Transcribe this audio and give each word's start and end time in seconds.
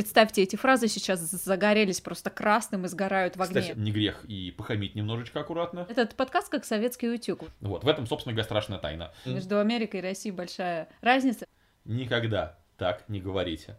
представьте, 0.00 0.42
эти 0.42 0.56
фразы 0.56 0.88
сейчас 0.88 1.20
загорелись 1.20 2.00
просто 2.00 2.30
красным 2.30 2.86
и 2.86 2.88
сгорают 2.88 3.36
в 3.36 3.42
огне. 3.42 3.60
Кстати, 3.60 3.78
не 3.78 3.92
грех 3.92 4.24
и 4.24 4.50
похамить 4.50 4.94
немножечко 4.94 5.40
аккуратно. 5.40 5.86
Этот 5.90 6.14
подкаст 6.14 6.48
как 6.48 6.64
советский 6.64 7.10
утюг. 7.10 7.42
Вот, 7.60 7.84
в 7.84 7.88
этом, 7.88 8.06
собственно 8.06 8.32
говоря, 8.32 8.44
страшная 8.44 8.78
тайна. 8.78 9.12
Между 9.26 9.60
Америкой 9.60 10.00
и 10.00 10.02
Россией 10.02 10.34
большая 10.34 10.88
разница. 11.02 11.44
Никогда 11.84 12.58
так 12.78 13.06
не 13.10 13.20
говорите. 13.20 13.76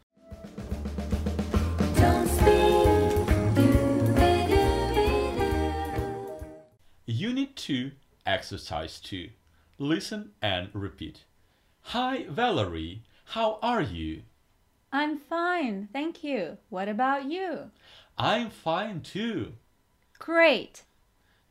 Unit 7.07 7.55
2, 7.55 7.93
Exercise 8.27 9.01
2. 9.01 9.33
Listen 9.79 10.33
and 10.43 10.69
repeat. 10.75 11.25
Hi, 11.93 12.27
Valerie. 12.29 13.01
How 13.33 13.57
are 13.63 13.81
you? 13.81 14.21
I'm 14.91 15.19
fine, 15.19 15.87
thank 15.93 16.23
you. 16.23 16.57
What 16.69 16.89
about 16.89 17.25
you? 17.25 17.71
I'm 18.17 18.49
fine 18.49 19.01
too. 19.01 19.53
Great. 20.19 20.83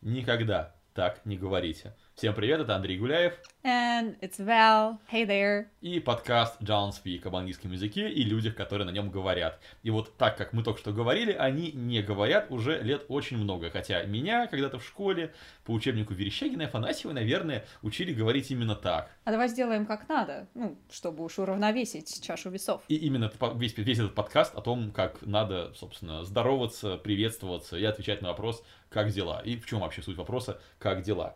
Никогда 0.03 0.75
так 0.95 1.25
не 1.25 1.37
говорите. 1.39 1.93
Всем 2.21 2.35
привет, 2.35 2.61
это 2.61 2.77
Андрей 2.77 2.99
Гуляев. 2.99 3.33
And 3.65 4.15
it's 4.21 4.39
Val. 4.39 4.99
Hey 5.11 5.27
there. 5.27 5.65
И 5.81 6.01
подкаст 6.01 6.61
John 6.61 6.91
Speak 6.91 7.27
об 7.27 7.35
английском 7.35 7.73
языке 7.73 8.11
и 8.11 8.23
людях, 8.25 8.57
которые 8.57 8.85
на 8.85 8.91
нем 8.91 9.11
говорят. 9.11 9.59
И 9.83 9.89
вот 9.89 10.19
так, 10.19 10.37
как 10.37 10.53
мы 10.53 10.63
только 10.63 10.81
что 10.81 10.93
говорили, 10.93 11.33
они 11.33 11.73
не 11.73 12.03
говорят 12.03 12.51
уже 12.51 12.79
лет 12.83 13.07
очень 13.09 13.39
много. 13.39 13.71
Хотя 13.71 14.03
меня 14.03 14.49
когда-то 14.49 14.79
в 14.79 14.85
школе 14.85 15.33
по 15.65 15.71
учебнику 15.71 16.13
Верещагина 16.13 16.61
и 16.61 16.65
Афанасьева, 16.67 17.15
наверное, 17.15 17.65
учили 17.81 18.13
говорить 18.13 18.51
именно 18.51 18.77
так. 18.77 19.11
А 19.25 19.31
давай 19.31 19.49
сделаем 19.49 19.87
как 19.87 20.07
надо, 20.07 20.47
ну, 20.53 20.79
чтобы 20.91 21.25
уж 21.25 21.39
уравновесить 21.39 22.23
чашу 22.23 22.51
весов. 22.51 22.83
И 22.89 22.97
именно 22.97 23.33
весь, 23.55 23.75
весь 23.79 23.99
этот 23.99 24.15
подкаст 24.15 24.55
о 24.55 24.61
том, 24.61 24.91
как 24.91 25.23
надо, 25.23 25.73
собственно, 25.73 26.23
здороваться, 26.27 26.99
приветствоваться 26.99 27.79
и 27.79 27.85
отвечать 27.85 28.21
на 28.21 28.29
вопрос, 28.29 28.63
как 28.91 29.09
дела. 29.09 29.41
И 29.43 29.57
в 29.57 29.65
чем 29.65 29.81
вообще 29.81 30.03
суть 30.03 30.19
вопроса, 30.19 30.61
как 30.79 31.01
дела 31.01 31.35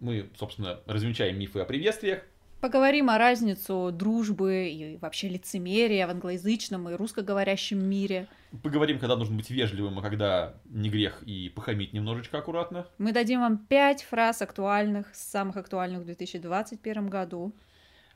мы, 0.00 0.30
собственно, 0.36 0.80
развенчаем 0.86 1.38
мифы 1.38 1.60
о 1.60 1.64
приветствиях. 1.64 2.22
Поговорим 2.60 3.08
о 3.08 3.18
разницу 3.18 3.90
дружбы 3.92 4.68
и 4.68 4.96
вообще 4.96 5.28
лицемерия 5.28 6.08
в 6.08 6.10
англоязычном 6.10 6.88
и 6.88 6.94
русскоговорящем 6.94 7.78
мире. 7.78 8.26
Поговорим, 8.64 8.98
когда 8.98 9.14
нужно 9.14 9.36
быть 9.36 9.48
вежливым, 9.48 9.96
а 9.98 10.02
когда 10.02 10.54
не 10.64 10.90
грех 10.90 11.22
и 11.22 11.50
похамить 11.50 11.92
немножечко 11.92 12.38
аккуратно. 12.38 12.88
Мы 12.98 13.12
дадим 13.12 13.40
вам 13.40 13.58
пять 13.58 14.02
фраз 14.02 14.42
актуальных, 14.42 15.14
самых 15.14 15.56
актуальных 15.56 16.00
в 16.00 16.04
2021 16.06 17.08
году 17.08 17.54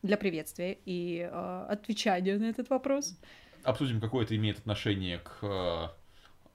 для 0.03 0.17
приветствия 0.17 0.77
и 0.87 1.29
э, 1.31 1.67
отвечания 1.69 2.37
на 2.37 2.47
этот 2.47 2.69
вопрос. 2.69 3.17
Обсудим, 3.63 4.01
какое 4.01 4.25
это 4.25 4.35
имеет 4.35 4.59
отношение 4.59 5.19
к 5.19 5.39
э, 5.43 5.89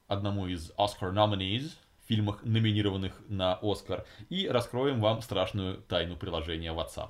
одному 0.09 0.47
из 0.47 0.71
Oscar 0.71 1.13
nominees– 1.13 1.71
фильмах, 2.07 2.43
номинированных 2.43 3.13
на 3.27 3.59
Оскар, 3.61 4.05
и 4.29 4.47
раскроем 4.47 4.99
вам 5.01 5.21
страшную 5.21 5.77
тайну 5.77 6.15
приложения 6.15 6.73
WhatsApp. 6.73 7.09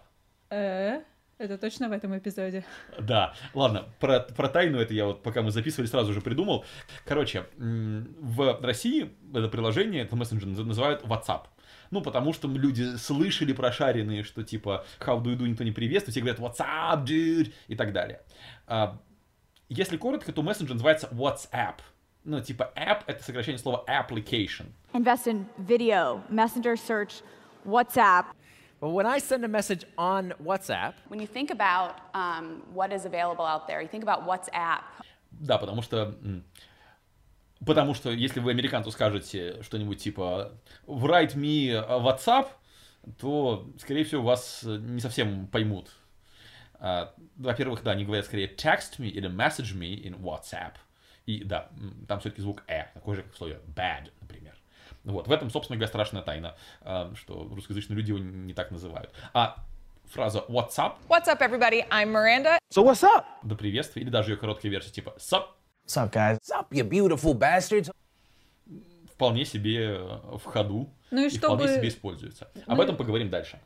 Э, 0.50 1.02
это 1.38 1.58
точно 1.60 1.88
в 1.88 1.92
этом 1.92 2.18
эпизоде? 2.18 2.66
Да, 3.00 3.36
ладно, 3.54 3.86
про, 4.00 4.22
про 4.22 4.50
тайну 4.50 4.80
это 4.80 4.94
я 4.94 5.06
вот, 5.06 5.22
пока 5.22 5.44
мы 5.44 5.52
записывали, 5.52 5.88
сразу 5.88 6.12
же 6.14 6.22
придумал. 6.22 6.66
Короче, 7.06 7.46
в 7.58 8.60
России 8.62 9.12
это 9.34 9.48
приложение, 9.48 10.04
это 10.04 10.16
мессенджер 10.16 10.48
называют 10.48 11.04
WhatsApp. 11.04 11.44
Ну, 11.92 12.02
потому 12.02 12.34
что 12.34 12.48
люди 12.48 12.98
слышали 12.98 13.54
прошаренные, 13.54 14.24
что 14.24 14.44
типа 14.44 14.84
how 15.00 15.22
do 15.22 15.26
you 15.26 15.38
do, 15.38 15.48
никто 15.48 15.64
не 15.64 15.72
приветствует, 15.72 16.14
все 16.14 16.22
говорят 16.22 16.40
what's 16.40 16.60
up, 16.60 17.06
dude, 17.06 17.54
и 17.68 17.76
так 17.76 17.94
далее. 17.94 18.22
А, 18.66 19.00
если 19.70 19.98
коротко, 19.98 20.34
то 20.34 20.42
мессенджер 20.42 20.74
называется 20.74 21.08
WhatsApp 21.12 21.76
ну, 22.28 22.42
типа 22.42 22.72
app— 22.76 23.04
это 23.08 23.24
сокращение 23.24 23.58
слова 23.58 23.86
application. 23.88 24.66
Invest 24.94 25.28
in 25.28 25.46
video, 25.58 26.22
messenger 26.30 26.76
search, 26.76 27.24
WhatsApp. 27.66 28.26
But 28.82 28.90
when 28.90 29.06
I 29.08 29.20
send 29.20 29.44
a 29.46 29.48
message 29.48 29.86
on 29.98 30.34
WhatsApp... 30.44 30.94
When 31.08 31.20
you 31.20 31.26
think 31.26 31.50
about 31.52 31.96
um, 32.14 32.62
what 32.74 32.92
is 32.92 33.06
available 33.06 33.46
out 33.46 33.66
there, 33.68 33.82
you 33.82 33.88
think 33.88 34.04
about 34.04 34.26
WhatsApp. 34.28 34.82
Да, 35.32 35.58
потому 35.58 35.82
что... 35.82 36.14
Потому 37.66 37.96
что 37.96 38.12
если 38.12 38.40
вы 38.40 38.52
американцу 38.52 38.92
скажете 38.92 39.64
что-нибудь 39.64 40.00
типа 40.00 40.52
«write 40.86 41.36
me 41.36 41.72
WhatsApp», 41.72 42.50
то, 43.18 43.68
скорее 43.80 44.04
всего, 44.04 44.22
вас 44.22 44.64
не 44.64 45.00
совсем 45.00 45.48
поймут. 45.48 45.90
Во-первых, 47.38 47.84
да, 47.84 47.92
они 47.92 48.04
говорят 48.04 48.26
скорее 48.26 48.48
«text 48.48 49.00
me» 49.00 49.08
или 49.08 49.30
«message 49.30 49.74
me 49.74 49.96
in 49.96 50.20
WhatsApp». 50.20 50.74
И 51.28 51.44
да, 51.44 51.70
там 52.08 52.22
все-таки 52.22 52.42
звук 52.42 52.64
«э», 52.68 52.86
такой 52.94 53.18
же, 53.18 53.22
как 53.22 53.34
в 53.34 53.38
слове 53.38 53.60
bad, 53.76 54.12
например. 54.22 54.56
Вот, 55.04 55.28
в 55.28 55.32
этом, 55.32 55.50
собственно 55.50 55.76
говоря, 55.76 55.90
страшная 55.90 56.22
тайна, 56.22 56.56
а, 56.82 57.14
что 57.16 57.50
русскоязычные 57.52 57.98
люди 57.98 58.12
его 58.12 58.20
не 58.20 58.54
так 58.54 58.72
называют. 58.72 59.12
А 59.34 59.58
фраза 60.06 60.46
what's 60.48 60.78
up? 60.78 60.96
What's 61.10 61.28
up, 61.28 61.42
everybody? 61.42 61.86
I'm 61.90 62.14
Miranda. 62.14 62.58
So 62.74 62.82
what's 62.82 63.04
up? 63.04 63.26
До 63.44 63.56
приветствия, 63.56 64.04
или 64.04 64.10
даже 64.10 64.32
ее 64.32 64.38
короткая 64.38 64.72
версия 64.72 64.90
типа 64.90 65.16
sup. 65.18 65.48
What's 65.86 65.98
up, 65.98 66.14
guys? 66.14 66.38
What's 66.40 66.52
up, 66.52 66.68
you 66.72 66.88
beautiful 66.88 67.34
bastards? 67.34 67.92
Вполне 69.14 69.44
себе 69.44 69.98
в 69.98 70.44
ходу 70.46 70.90
ну 71.12 71.24
и, 71.24 71.28
и 71.28 71.30
чтобы... 71.30 71.56
вполне 71.56 71.76
себе 71.76 71.90
используется. 71.90 72.50
Об 72.66 72.78
ну... 72.78 72.84
этом 72.84 72.96
поговорим 72.96 73.30
дальше. 73.30 73.60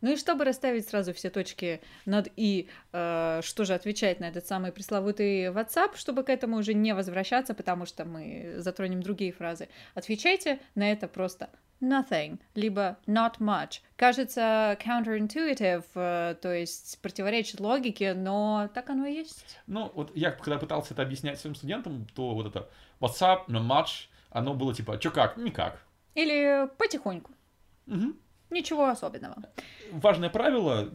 Ну 0.00 0.12
и 0.12 0.16
чтобы 0.16 0.44
расставить 0.44 0.88
сразу 0.88 1.12
все 1.12 1.30
точки 1.30 1.80
над 2.04 2.28
«и», 2.36 2.68
э, 2.92 3.40
что 3.42 3.64
же 3.64 3.74
отвечать 3.74 4.20
на 4.20 4.28
этот 4.28 4.46
самый 4.46 4.72
пресловутый 4.72 5.46
WhatsApp, 5.46 5.96
чтобы 5.96 6.22
к 6.22 6.28
этому 6.28 6.58
уже 6.58 6.74
не 6.74 6.94
возвращаться, 6.94 7.54
потому 7.54 7.86
что 7.86 8.04
мы 8.04 8.54
затронем 8.58 9.02
другие 9.02 9.32
фразы. 9.32 9.68
Отвечайте 9.94 10.60
на 10.74 10.90
это 10.90 11.08
просто 11.08 11.48
nothing, 11.80 12.38
либо 12.54 12.98
not 13.06 13.38
much. 13.38 13.80
Кажется 13.96 14.78
counterintuitive, 14.84 15.84
э, 15.94 16.34
то 16.40 16.52
есть 16.52 17.00
противоречит 17.02 17.60
логике, 17.60 18.14
но 18.14 18.68
так 18.74 18.90
оно 18.90 19.06
и 19.06 19.14
есть. 19.14 19.58
Ну, 19.66 19.90
вот 19.94 20.12
я 20.14 20.30
когда 20.30 20.58
пытался 20.58 20.94
это 20.94 21.02
объяснять 21.02 21.40
своим 21.40 21.54
студентам, 21.54 22.06
то 22.14 22.34
вот 22.34 22.46
это 22.46 22.68
WhatsApp, 23.00 23.46
not 23.48 23.66
much, 23.66 24.08
оно 24.30 24.54
было 24.54 24.74
типа, 24.74 24.98
чё 24.98 25.10
как, 25.10 25.36
никак. 25.36 25.82
Или 26.14 26.68
потихоньку. 26.78 27.32
Угу. 27.86 28.14
Ничего 28.50 28.88
особенного. 28.88 29.36
Важное 29.92 30.30
правило, 30.30 30.88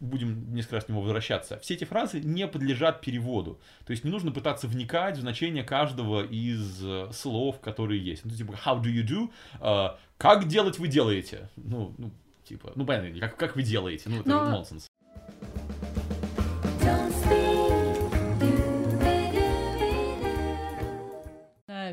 будем 0.00 0.52
несколько 0.54 0.76
раз 0.76 0.84
к 0.84 0.88
нему 0.88 1.00
возвращаться, 1.00 1.58
все 1.58 1.74
эти 1.74 1.84
фразы 1.84 2.20
не 2.20 2.46
подлежат 2.46 3.00
переводу. 3.00 3.60
То 3.84 3.92
есть 3.92 4.04
не 4.04 4.10
нужно 4.10 4.32
пытаться 4.32 4.66
вникать 4.66 5.16
в 5.16 5.20
значение 5.20 5.64
каждого 5.64 6.24
из 6.24 6.84
э, 6.84 7.10
слов, 7.12 7.60
которые 7.60 8.02
есть. 8.04 8.24
Ну, 8.24 8.30
типа, 8.30 8.52
how 8.64 8.80
do 8.80 8.92
you 8.92 9.06
do? 9.06 9.30
Uh, 9.60 9.96
как 10.18 10.48
делать 10.48 10.78
вы 10.78 10.88
делаете? 10.88 11.48
Ну, 11.56 11.94
ну 11.98 12.10
типа, 12.44 12.72
ну, 12.74 12.84
понятно, 12.84 13.18
как, 13.20 13.36
как 13.36 13.56
вы 13.56 13.62
делаете? 13.62 14.04
Ну, 14.08 14.20
это 14.20 14.28
Но... 14.28 14.48
нонсенс. 14.50 14.86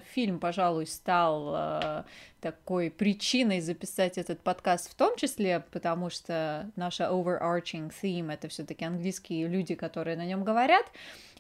Фильм, 0.09 0.39
пожалуй, 0.39 0.87
стал 0.87 1.53
э, 1.55 2.03
такой 2.41 2.91
причиной 2.91 3.61
записать 3.61 4.17
этот 4.17 4.41
подкаст 4.41 4.91
в 4.91 4.95
том 4.95 5.15
числе, 5.15 5.63
потому 5.71 6.09
что 6.09 6.69
наша 6.75 7.05
overarching 7.05 7.91
theme— 8.01 8.33
это 8.33 8.47
все 8.47 8.63
таки 8.63 8.85
английские 8.85 9.47
люди, 9.47 9.75
которые 9.75 10.17
на 10.17 10.25
нем 10.25 10.43
говорят, 10.43 10.85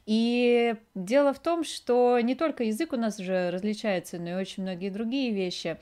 и 0.05 0.75
дело 0.95 1.33
в 1.33 1.39
том, 1.39 1.63
что 1.63 2.19
не 2.19 2.35
только 2.35 2.63
язык 2.63 2.93
у 2.93 2.97
нас 2.97 3.17
же 3.17 3.51
различается, 3.51 4.17
но 4.17 4.29
и 4.29 4.33
очень 4.33 4.63
многие 4.63 4.89
другие 4.89 5.31
вещи 5.31 5.77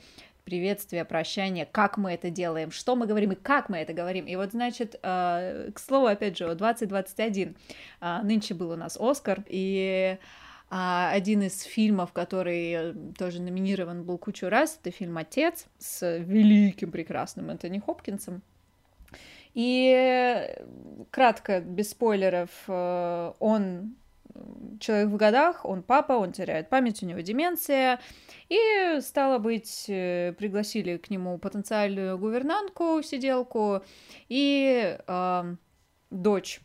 приветствие, 0.48 1.04
прощание, 1.04 1.66
как 1.70 1.98
мы 1.98 2.12
это 2.12 2.30
делаем, 2.30 2.70
что 2.70 2.96
мы 2.96 3.06
говорим 3.06 3.32
и 3.32 3.34
как 3.34 3.68
мы 3.68 3.76
это 3.76 3.92
говорим. 3.92 4.24
И 4.24 4.34
вот, 4.34 4.52
значит, 4.52 4.98
э, 5.02 5.70
к 5.74 5.78
слову, 5.78 6.06
опять 6.06 6.38
же, 6.38 6.54
2021 6.54 7.54
э, 8.00 8.22
нынче 8.22 8.54
был 8.54 8.70
у 8.70 8.76
нас 8.76 8.96
Оскар, 8.98 9.44
и 9.46 10.16
а 10.70 11.10
один 11.12 11.42
из 11.42 11.62
фильмов, 11.62 12.12
который 12.12 12.72
э, 12.72 12.94
тоже 13.16 13.40
номинирован 13.40 14.04
был 14.04 14.18
кучу 14.18 14.48
раз, 14.48 14.78
это 14.80 14.90
фильм 14.90 15.16
«Отец» 15.16 15.66
с 15.78 16.18
великим, 16.18 16.90
прекрасным 16.90 17.50
Энтони 17.50 17.78
Хопкинсом. 17.78 18.42
И 19.54 19.90
э, 19.96 20.64
кратко, 21.10 21.60
без 21.60 21.90
спойлеров, 21.90 22.50
э, 22.68 23.32
он 23.38 23.96
человек 24.78 25.08
в 25.08 25.16
годах, 25.16 25.64
он 25.64 25.82
папа, 25.82 26.12
он 26.12 26.32
теряет 26.32 26.68
память, 26.68 27.02
у 27.02 27.06
него 27.06 27.20
деменция, 27.20 27.98
и, 28.48 28.98
стало 29.00 29.38
быть, 29.38 29.84
пригласили 29.86 30.96
к 30.98 31.10
нему 31.10 31.38
потенциальную 31.38 32.18
гувернантку, 32.18 33.00
сиделку, 33.02 33.82
и 34.28 34.98
э, 35.06 35.54
дочь 36.10 36.60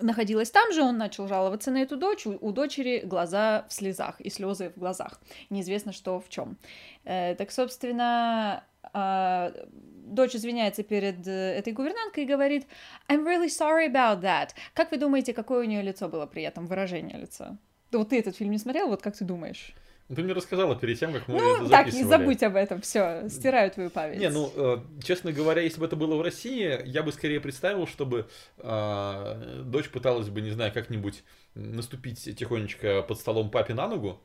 находилась 0.00 0.50
там 0.50 0.72
же, 0.72 0.82
он 0.82 0.98
начал 0.98 1.28
жаловаться 1.28 1.70
на 1.70 1.78
эту 1.78 1.96
дочь, 1.96 2.26
у, 2.26 2.52
дочери 2.52 3.00
глаза 3.04 3.64
в 3.68 3.72
слезах 3.72 4.20
и 4.20 4.30
слезы 4.30 4.70
в 4.74 4.78
глазах, 4.78 5.20
неизвестно 5.50 5.92
что 5.92 6.20
в 6.20 6.28
чем. 6.28 6.56
Э, 7.04 7.34
так, 7.34 7.50
собственно, 7.50 8.64
э, 8.92 9.66
дочь 10.06 10.34
извиняется 10.34 10.82
перед 10.82 11.26
э, 11.26 11.58
этой 11.58 11.72
гувернанткой 11.72 12.24
и 12.24 12.26
говорит 12.26 12.66
I'm 13.08 13.24
really 13.24 13.48
sorry 13.48 13.90
about 13.90 14.20
that. 14.22 14.50
Как 14.74 14.90
вы 14.90 14.98
думаете, 14.98 15.32
какое 15.32 15.64
у 15.64 15.68
нее 15.68 15.82
лицо 15.82 16.08
было 16.08 16.26
при 16.26 16.42
этом, 16.42 16.66
выражение 16.66 17.18
лица? 17.18 17.56
Вот 17.92 18.08
ты 18.08 18.18
этот 18.18 18.36
фильм 18.36 18.50
не 18.50 18.58
смотрел, 18.58 18.88
вот 18.88 19.02
как 19.02 19.16
ты 19.16 19.24
думаешь? 19.24 19.74
Ты 20.08 20.22
мне 20.22 20.34
рассказала 20.34 20.76
перед 20.76 20.98
тем, 20.98 21.14
как 21.14 21.26
мы 21.28 21.38
Ну, 21.38 21.54
это 21.56 21.70
так, 21.70 21.86
не 21.86 21.92
записывали. 21.92 22.18
забудь 22.18 22.42
об 22.42 22.56
этом, 22.56 22.80
все, 22.82 23.26
стираю 23.30 23.70
твою 23.70 23.88
память. 23.88 24.18
Не, 24.18 24.28
ну, 24.28 24.52
э, 24.54 24.78
честно 25.02 25.32
говоря, 25.32 25.62
если 25.62 25.80
бы 25.80 25.86
это 25.86 25.96
было 25.96 26.16
в 26.16 26.20
России, 26.20 26.80
я 26.84 27.02
бы 27.02 27.10
скорее 27.10 27.40
представил, 27.40 27.86
чтобы 27.86 28.26
э, 28.58 29.62
дочь 29.64 29.88
пыталась 29.88 30.28
бы, 30.28 30.42
не 30.42 30.50
знаю, 30.50 30.72
как-нибудь 30.74 31.24
наступить 31.54 32.36
тихонечко 32.36 33.00
под 33.02 33.18
столом 33.18 33.50
папе 33.50 33.72
на 33.72 33.88
ногу, 33.88 34.20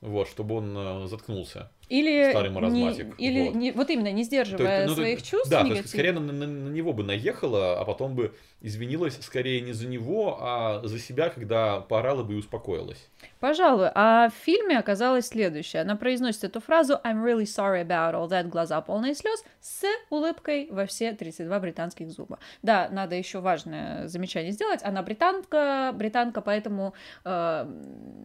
вот, 0.00 0.28
чтобы 0.28 0.56
он 0.56 0.76
э, 0.76 1.06
заткнулся. 1.06 1.70
Или 1.90 2.30
старый 2.30 2.50
не, 2.50 2.54
маразматик, 2.54 3.14
или 3.18 3.48
вот. 3.48 3.54
не, 3.56 3.72
вот 3.72 3.90
именно 3.90 4.12
не 4.12 4.22
сдерживая 4.22 4.84
То 4.84 4.90
ну, 4.90 4.94
своих 4.94 5.20
то- 5.20 5.26
чувств 5.26 5.50
Да, 5.50 5.64
то 5.64 5.74
есть 5.74 5.88
скорее 5.88 6.12
на, 6.12 6.20
на- 6.20 6.46
на 6.46 6.68
него 6.68 6.92
бы 6.92 7.02
наехала, 7.02 7.80
а 7.80 7.84
потом 7.84 8.14
бы 8.14 8.32
извинилась 8.62 9.18
скорее 9.22 9.60
не 9.60 9.72
за 9.72 9.88
него, 9.88 10.38
а 10.40 10.82
за 10.84 10.98
себя, 10.98 11.30
когда 11.30 11.80
поорала 11.80 12.22
бы 12.22 12.34
и 12.34 12.36
успокоилась. 12.36 13.08
Пожалуй. 13.40 13.88
А 13.94 14.28
в 14.28 14.34
фильме 14.34 14.78
оказалось 14.78 15.28
следующее. 15.28 15.82
Она 15.82 15.96
произносит 15.96 16.44
эту 16.44 16.60
фразу 16.60 17.00
I'm 17.04 17.24
really 17.24 17.44
sorry 17.44 17.82
about 17.82 18.14
all 18.14 18.28
that, 18.28 18.48
глаза 18.48 18.80
полные 18.82 19.14
слез, 19.14 19.42
с 19.60 19.84
улыбкой 20.10 20.68
во 20.70 20.86
все 20.86 21.12
32 21.12 21.58
британских 21.58 22.10
зуба. 22.10 22.38
Да, 22.62 22.88
надо 22.90 23.16
еще 23.16 23.40
важное 23.40 24.06
замечание 24.08 24.52
сделать. 24.52 24.80
Она 24.82 25.02
британка, 25.02 25.92
британка, 25.94 26.42
поэтому 26.42 26.92
э, 27.24 27.66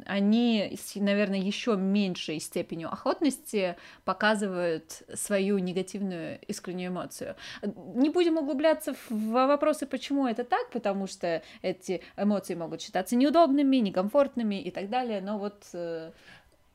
они, 0.05 0.77
наверное, 0.95 1.39
еще 1.39 1.77
меньшей 1.77 2.39
степенью 2.39 2.91
охотности 2.91 3.54
показывают 4.03 5.03
свою 5.13 5.57
негативную 5.57 6.39
искреннюю 6.47 6.89
эмоцию. 6.89 7.35
Не 7.63 8.09
будем 8.09 8.37
углубляться 8.37 8.95
в 9.09 9.31
вопросы, 9.31 9.85
почему 9.85 10.27
это 10.27 10.43
так, 10.43 10.69
потому 10.71 11.07
что 11.07 11.41
эти 11.61 12.01
эмоции 12.17 12.55
могут 12.55 12.81
считаться 12.81 13.15
неудобными, 13.15 13.77
некомфортными 13.77 14.61
и 14.61 14.71
так 14.71 14.89
далее, 14.89 15.21
но 15.21 15.37
вот 15.37 15.63
э, 15.73 16.11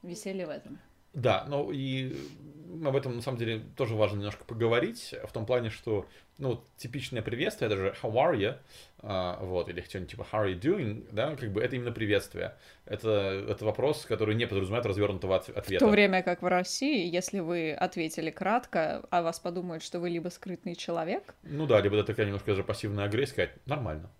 веселье 0.03 0.47
в 0.47 0.51
этом. 0.51 0.79
Да, 1.13 1.45
ну 1.49 1.71
и 1.73 2.17
об 2.85 2.95
этом 2.95 3.17
на 3.17 3.23
самом 3.23 3.39
деле 3.39 3.63
тоже 3.77 3.95
важно 3.97 4.17
немножко 4.19 4.45
поговорить, 4.45 5.15
в 5.27 5.33
том 5.33 5.45
плане, 5.45 5.71
что 5.71 6.07
ну, 6.39 6.63
типичное 6.77 7.21
приветствие, 7.21 7.69
даже 7.69 7.95
how 8.03 8.13
are 8.15 8.35
you, 8.37 8.57
а, 9.03 9.39
вот, 9.45 9.69
или 9.69 9.81
что-нибудь 9.83 10.11
типа 10.13 10.27
how 10.33 10.45
are 10.47 10.55
you 10.55 10.59
doing, 10.61 11.07
да, 11.13 11.35
как 11.37 11.53
бы 11.53 11.61
это 11.61 11.77
именно 11.77 11.93
приветствие. 11.93 12.55
Это, 12.87 13.45
это 13.49 13.65
вопрос, 13.65 14.07
который 14.07 14.35
не 14.37 14.47
подразумевает 14.47 14.87
развернутого 14.87 15.37
от- 15.37 15.47
В 15.49 15.57
ответа. 15.57 15.85
то 15.85 15.91
время 15.91 16.23
как 16.23 16.43
в 16.43 16.47
России, 16.47 17.07
если 17.13 17.41
вы 17.41 17.73
ответили 17.73 18.31
кратко, 18.31 19.05
а 19.11 19.23
вас 19.23 19.41
подумают, 19.41 19.83
что 19.83 19.99
вы 19.99 20.09
либо 20.09 20.29
скрытный 20.29 20.77
человек, 20.77 21.35
Ну 21.43 21.67
да, 21.67 21.81
либо 21.81 21.97
это 21.97 22.07
такая 22.07 22.27
немножко 22.27 22.53
даже 22.53 22.63
пассивная 22.65 23.05
агрессия, 23.07 23.33
сказать, 23.33 23.51
нормально. 23.67 24.11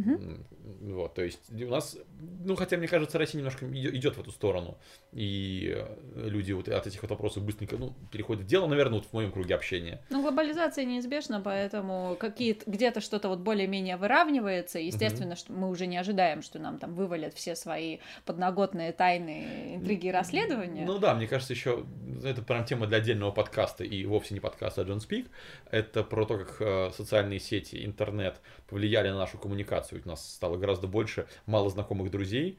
М, 0.00 0.46
Вот, 0.82 1.14
то 1.14 1.22
есть 1.22 1.40
у 1.52 1.68
нас, 1.68 1.96
ну 2.44 2.54
хотя 2.54 2.76
мне 2.76 2.86
кажется, 2.86 3.18
Россия 3.18 3.38
немножко 3.38 3.64
иде- 3.66 3.90
идет 3.96 4.16
в 4.16 4.20
эту 4.20 4.30
сторону, 4.30 4.76
и 5.12 5.72
э, 5.74 6.28
люди 6.28 6.52
вот 6.52 6.68
от 6.68 6.86
этих 6.86 7.02
вот 7.02 7.10
вопросов 7.10 7.44
быстренько, 7.44 7.76
ну, 7.78 7.94
переходят 8.12 8.44
в 8.44 8.46
дело, 8.46 8.66
наверное, 8.66 8.98
вот 8.98 9.06
в 9.08 9.12
моем 9.12 9.32
круге 9.32 9.54
общения. 9.54 10.00
Ну, 10.10 10.22
глобализация 10.22 10.84
неизбежна, 10.84 11.40
поэтому 11.40 12.16
какие 12.20 12.58
где-то 12.66 13.00
что-то 13.00 13.28
вот 13.28 13.38
более-менее 13.40 13.96
выравнивается. 13.96 14.78
Естественно, 14.78 15.34
что 15.36 15.52
мы 15.52 15.68
уже 15.70 15.86
не 15.86 15.96
ожидаем, 15.96 16.42
что 16.42 16.58
нам 16.58 16.78
там 16.78 16.94
вывалят 16.94 17.32
все 17.34 17.56
свои 17.56 17.98
подноготные 18.26 18.92
тайны, 18.92 19.76
интриги 19.76 20.08
и 20.08 20.10
расследования. 20.10 20.84
Ну 20.84 20.98
да, 20.98 21.14
мне 21.14 21.26
кажется, 21.26 21.52
еще 21.54 21.84
это 22.24 22.42
прям 22.42 22.64
тема 22.64 22.86
для 22.86 22.98
отдельного 22.98 23.30
подкаста, 23.30 23.84
и 23.84 24.04
вовсе 24.04 24.34
не 24.34 24.40
подкаста, 24.40 24.82
а 24.82 24.84
Джон 24.84 25.00
Спик. 25.00 25.26
Это 25.70 26.02
про 26.04 26.26
то, 26.26 26.38
как 26.38 26.56
э, 26.60 26.90
социальные 26.94 27.40
сети, 27.40 27.84
интернет 27.84 28.40
повлияли 28.68 29.08
на 29.08 29.18
нашу 29.18 29.38
коммуникацию. 29.38 29.85
У 29.94 30.08
нас 30.08 30.34
стало 30.34 30.56
гораздо 30.56 30.86
больше 30.86 31.26
малознакомых 31.46 32.10
друзей, 32.10 32.58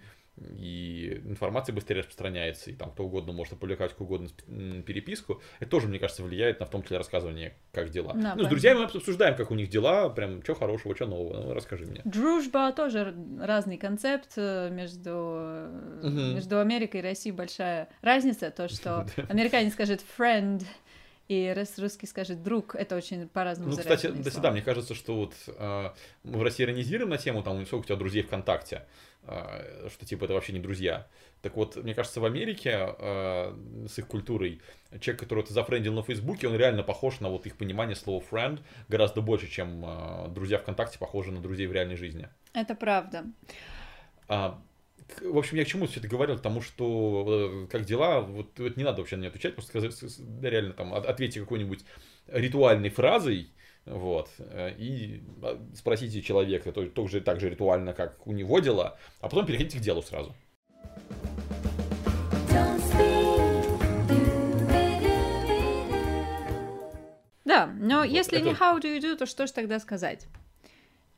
и 0.56 1.19
информация 1.25 1.74
быстрее 1.74 2.00
распространяется, 2.01 2.69
и 2.69 2.74
там 2.74 2.91
кто 2.91 3.06
угодно 3.06 3.33
может 3.33 3.53
опубликовать 3.53 3.94
какую 3.94 4.06
угодно 4.07 4.29
переписку. 4.83 5.41
Это 5.59 5.71
тоже, 5.71 5.88
мне 5.88 5.97
кажется, 5.97 6.21
влияет 6.24 6.59
на 6.59 6.68
в 6.68 6.69
том 6.69 6.83
числе 6.83 6.97
рассказывание, 6.97 7.56
как 7.71 7.89
дела. 7.89 8.13
Да, 8.13 8.19
ну, 8.19 8.19
с 8.19 8.24
понятно. 8.33 8.50
друзьями 8.50 8.77
мы 8.77 8.83
обсуждаем, 8.83 9.35
как 9.35 9.50
у 9.50 9.56
них 9.56 9.69
дела, 9.69 10.09
прям, 10.09 10.44
что 10.44 10.53
хорошего, 10.53 10.95
что 10.95 11.07
нового, 11.07 11.41
ну, 11.41 11.53
расскажи 11.56 11.85
мне. 11.85 12.01
Дружба 12.06 12.71
тоже 12.71 13.15
разный 13.41 13.77
концепт 13.77 14.33
э, 14.35 14.69
между, 14.69 15.12
Мгм. 16.03 16.35
между 16.35 16.59
Америкой 16.59 17.00
и 17.00 17.03
Россией 17.03 17.33
большая 17.33 17.89
разница. 18.03 18.51
То, 18.51 18.68
что 18.69 19.07
американец 19.29 19.74
скажет 19.74 20.03
friend, 20.19 20.63
и 21.27 21.53
рус- 21.56 21.77
русский 21.79 22.07
скажет 22.07 22.41
друг, 22.44 22.75
это 22.75 22.95
очень 22.95 23.27
по-разному 23.27 23.71
Ну, 23.71 23.77
кстати, 23.77 24.01
заряженные 24.01 24.24
да, 24.24 24.31
слова. 24.31 24.44
да, 24.44 24.51
мне 24.51 24.62
кажется, 24.62 24.95
что 24.95 25.15
вот 25.15 25.33
э, 25.47 25.89
мы 26.24 26.39
в 26.39 26.44
России 26.44 26.63
иронизируем 26.63 27.09
на 27.09 27.18
тему, 27.18 27.44
там, 27.44 27.65
сколько 27.65 27.83
у 27.83 27.85
тебя 27.85 27.95
друзей 27.97 28.24
ВКонтакте, 28.24 28.85
э, 29.24 29.89
что 29.94 30.06
типа 30.06 30.25
это 30.25 30.33
вообще 30.33 30.53
не 30.53 30.59
друзья. 30.59 31.07
Так 31.41 31.56
вот, 31.56 31.75
мне 31.75 31.94
кажется, 31.94 32.19
в 32.21 32.25
Америке 32.25 32.95
э, 32.97 33.56
с 33.88 34.00
их 34.00 34.07
культурой 34.07 34.62
человек, 35.01 35.19
которого 35.19 35.45
ты 35.45 35.53
зафрендил 35.53 35.94
на 35.94 36.01
Фейсбуке, 36.03 36.47
он 36.47 36.56
реально 36.56 36.83
похож 36.83 37.19
на 37.19 37.29
вот 37.29 37.45
их 37.45 37.57
понимание 37.57 37.95
слова 37.95 38.24
friend 38.31 38.59
гораздо 38.88 39.21
больше, 39.21 39.47
чем 39.47 39.83
э, 39.85 40.29
друзья 40.29 40.57
ВКонтакте 40.57 40.97
похожи 40.97 41.31
на 41.31 41.41
друзей 41.41 41.68
в 41.68 41.71
реальной 41.74 41.95
жизни. 41.95 42.29
Это 42.53 42.74
правда. 42.74 43.25
А, 44.29 44.59
в 45.21 45.38
общем, 45.38 45.57
я 45.57 45.63
к 45.63 45.68
чему 45.68 45.88
все 45.88 46.00
это 46.00 46.07
говорил? 46.09 46.38
К 46.38 46.42
тому, 46.42 46.62
что 46.62 47.63
э, 47.65 47.68
как 47.71 47.86
дела, 47.86 48.21
вот, 48.21 48.57
вот 48.59 48.77
не 48.77 48.83
надо 48.83 49.00
вообще 49.01 49.15
на 49.15 49.21
нее 49.21 49.30
отвечать, 49.30 49.56
просто 49.56 49.69
сказать, 49.69 50.19
реально 50.42 50.74
там 50.74 50.94
от- 50.94 51.06
ответьте 51.06 51.39
какой-нибудь 51.39 51.81
ритуальной 52.27 52.89
фразой, 52.89 53.51
вот, 53.86 54.30
э, 54.39 54.74
и 54.77 55.24
а, 55.42 55.59
спросите 55.75 56.21
человека, 56.21 56.71
то, 56.71 56.86
тоже 56.88 57.21
так 57.21 57.39
же 57.39 57.50
ритуально, 57.50 57.94
как 57.94 58.27
у 58.27 58.33
него 58.33 58.59
дела, 58.59 58.98
а 59.21 59.30
потом 59.30 59.45
переходите 59.45 59.77
к 59.80 59.81
делу 59.81 60.01
сразу. 60.01 60.36
Да, 67.45 67.68
но 67.80 68.00
Вот, 68.00 68.10
если 68.10 68.39
не 68.42 68.51
это- 68.51 68.60
how 68.62 68.80
do 68.80 68.83
you 68.83 69.00
do, 69.01 69.15
то 69.15 69.25
что 69.25 69.48
же 69.48 69.53
тогда 69.53 69.80
сказать? 69.80 70.27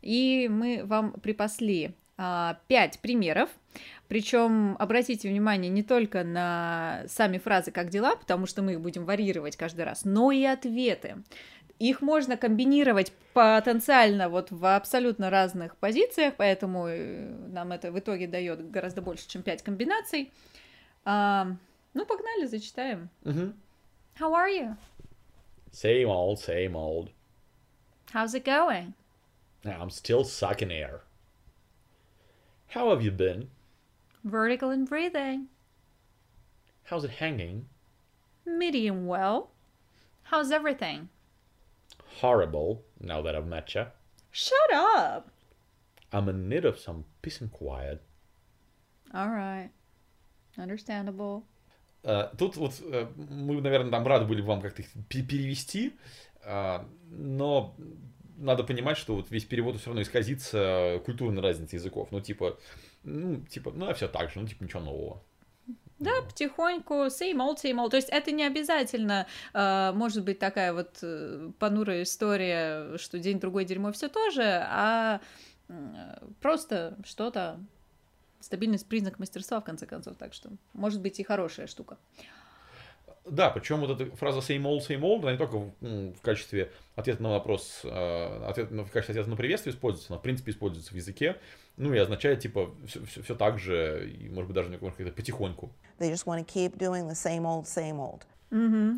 И 0.01 0.47
мы 0.49 0.81
вам 0.85 1.13
припасли 1.13 1.95
пять 2.67 2.99
примеров. 2.99 3.49
Причем 4.07 4.75
обратите 4.79 5.29
внимание 5.29 5.69
не 5.69 5.83
только 5.83 6.23
на 6.23 7.03
сами 7.07 7.37
фразы 7.37 7.71
«как 7.71 7.89
дела», 7.89 8.15
потому 8.15 8.47
что 8.47 8.61
мы 8.61 8.73
их 8.73 8.81
будем 8.81 9.05
варьировать 9.05 9.55
каждый 9.55 9.85
раз, 9.85 10.03
но 10.03 10.31
и 10.31 10.43
ответы. 10.43 11.17
Их 11.77 12.01
можно 12.01 12.35
комбинировать 12.35 13.13
потенциально 13.33 14.27
вот 14.27 14.51
в 14.51 14.75
абсолютно 14.75 15.29
разных 15.29 15.77
позициях, 15.77 16.33
поэтому 16.35 16.87
э, 16.87 17.29
нам 17.47 17.71
это 17.71 17.91
в 17.91 17.99
итоге 17.99 18.27
дает 18.27 18.69
гораздо 18.69 19.01
больше, 19.01 19.29
чем 19.29 19.43
пять 19.43 19.61
комбинаций. 19.61 20.33
А, 21.05 21.47
ну, 21.93 22.05
погнали, 22.05 22.47
зачитаем. 22.47 23.09
Мгм. 23.23 23.53
How 24.19 24.33
are 24.33 24.49
you? 24.49 24.75
Same 25.71 26.07
old, 26.07 26.39
same 26.39 26.73
old. 26.73 27.11
How's 28.11 28.33
it 28.33 28.43
going? 28.43 28.93
I'm 29.63 29.89
still 29.89 30.25
sucking 30.25 30.71
air. 30.71 31.01
How 32.68 32.90
have 32.90 33.02
you 33.02 33.10
been? 33.10 33.48
Vertical 34.24 34.70
and 34.70 34.88
breathing. 34.88 35.46
How's 36.84 37.04
it 37.04 37.10
hanging? 37.12 37.66
Medium 38.46 39.06
well. 39.06 39.50
How's 40.24 40.50
everything? 40.50 41.08
Horrible, 42.20 42.82
now 43.00 43.22
that 43.22 43.34
I've 43.34 43.46
met 43.46 43.74
you. 43.74 43.86
Shut 44.30 44.72
up! 44.72 45.30
I'm 46.12 46.28
in 46.28 46.48
need 46.48 46.64
of 46.64 46.78
some 46.78 47.04
peace 47.22 47.40
and 47.40 47.50
quiet. 47.52 48.02
All 49.12 49.28
right. 49.30 49.70
Understandable. 50.58 51.44
Э, 52.04 52.28
Тут 52.36 52.56
вот 52.56 52.80
э, 52.80 53.06
мы, 53.16 53.60
наверное, 53.60 53.90
там 53.90 54.06
рады 54.06 54.24
были 54.26 54.40
вам 54.42 54.60
как-то 54.60 54.82
их 54.82 54.88
пе- 55.08 55.22
перевести, 55.22 55.96
а, 56.44 56.86
но 57.10 57.74
надо 58.39 58.63
понимать, 58.63 58.97
что 58.97 59.15
вот 59.15 59.29
весь 59.29 59.45
перевод 59.45 59.77
все 59.77 59.87
равно 59.87 60.01
исказится 60.01 61.01
культурной 61.05 61.41
разницей 61.41 61.77
языков. 61.77 62.09
Ну, 62.11 62.21
типа, 62.21 62.57
ну, 63.03 63.41
типа, 63.41 63.71
ну, 63.75 63.89
а 63.89 63.93
все 63.93 64.07
так 64.07 64.31
же, 64.31 64.39
ну, 64.39 64.47
типа, 64.47 64.63
ничего 64.63 64.81
нового. 64.81 65.21
Да, 65.99 66.21
потихоньку, 66.21 66.93
same 67.07 67.37
old, 67.37 67.57
same 67.61 67.75
old. 67.75 67.89
То 67.89 67.97
есть 67.97 68.09
это 68.09 68.31
не 68.31 68.43
обязательно 68.45 69.27
э, 69.53 69.91
может 69.93 70.23
быть 70.23 70.39
такая 70.39 70.73
вот 70.73 70.99
э, 71.01 71.51
понурая 71.59 72.03
история, 72.03 72.97
что 72.97 73.19
день-другой 73.19 73.65
дерьмо 73.65 73.91
все 73.91 74.07
тоже, 74.07 74.63
а 74.65 75.19
просто 76.41 76.97
что-то, 77.05 77.59
стабильность 78.39 78.87
признак 78.87 79.19
мастерства, 79.19 79.59
в 79.59 79.65
конце 79.65 79.85
концов, 79.85 80.15
так 80.17 80.33
что 80.33 80.49
может 80.73 81.01
быть 81.01 81.19
и 81.19 81.23
хорошая 81.23 81.67
штука. 81.67 81.97
Да, 83.31 83.49
причем 83.49 83.79
вот 83.81 83.99
эта 83.99 84.15
фраза 84.15 84.39
same 84.39 84.63
old, 84.63 84.79
same 84.87 85.01
old, 85.01 85.21
она 85.21 85.31
не 85.31 85.37
только 85.37 85.57
в, 85.57 85.71
в 85.81 86.21
качестве 86.21 86.71
ответа 86.95 87.21
на 87.23 87.29
вопрос, 87.29 87.81
э, 87.83 88.45
ответ, 88.47 88.71
ну, 88.71 88.83
в 88.85 88.91
качестве 88.91 89.13
ответа 89.13 89.29
на 89.29 89.35
приветствие 89.35 89.73
используется, 89.73 90.13
она 90.13 90.19
в 90.19 90.21
принципе 90.23 90.51
используется 90.51 90.91
в 90.93 90.95
языке, 90.95 91.37
ну 91.77 91.93
и 91.93 91.97
означает 91.97 92.39
типа 92.41 92.71
все, 92.87 93.01
все, 93.23 93.35
так 93.35 93.59
же, 93.59 94.09
и 94.09 94.29
может 94.29 94.47
быть 94.47 94.55
даже 94.55 94.69
как-то 94.77 95.11
потихоньку. 95.11 95.71
They 95.99 96.11
just 96.11 96.25
want 96.25 96.39
to 96.39 96.45
keep 96.45 96.77
doing 96.77 97.07
the 97.07 97.15
same 97.15 97.43
old, 97.43 97.65
same 97.65 97.99
old. 97.99 98.21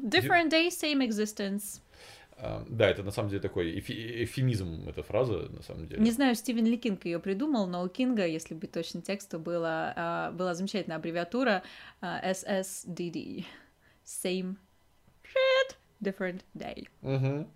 Different 0.10 0.50
day, 0.50 0.70
same 0.70 1.06
existence. 1.08 1.82
А, 2.38 2.66
Да, 2.70 2.90
это 2.90 3.04
на 3.04 3.12
самом 3.12 3.30
деле 3.30 3.42
такой 3.42 3.78
эфи- 3.80 4.24
эфемизм, 4.24 4.90
эта 4.90 5.04
фраза, 5.04 5.48
на 5.50 5.62
самом 5.62 5.88
деле. 5.88 6.02
Не 6.02 6.12
знаю, 6.12 6.36
Стивен 6.36 6.66
Ли 6.66 6.78
Кинг 6.78 7.06
ее 7.06 7.20
придумал, 7.20 7.68
но 7.68 7.84
у 7.84 7.88
Кинга, 7.88 8.26
если 8.26 8.56
быть 8.56 8.72
точным 8.72 9.04
тексту, 9.04 9.40
была, 9.40 9.94
а, 9.96 10.32
была 10.32 10.56
замечательная 10.56 10.98
аббревиатура 10.98 11.62
а, 12.02 12.20
SSDD. 12.32 13.46
Same 14.12 14.58
shit, 15.24 15.78
different 16.02 16.44
day. 16.54 16.88
Мгм. 17.02 17.48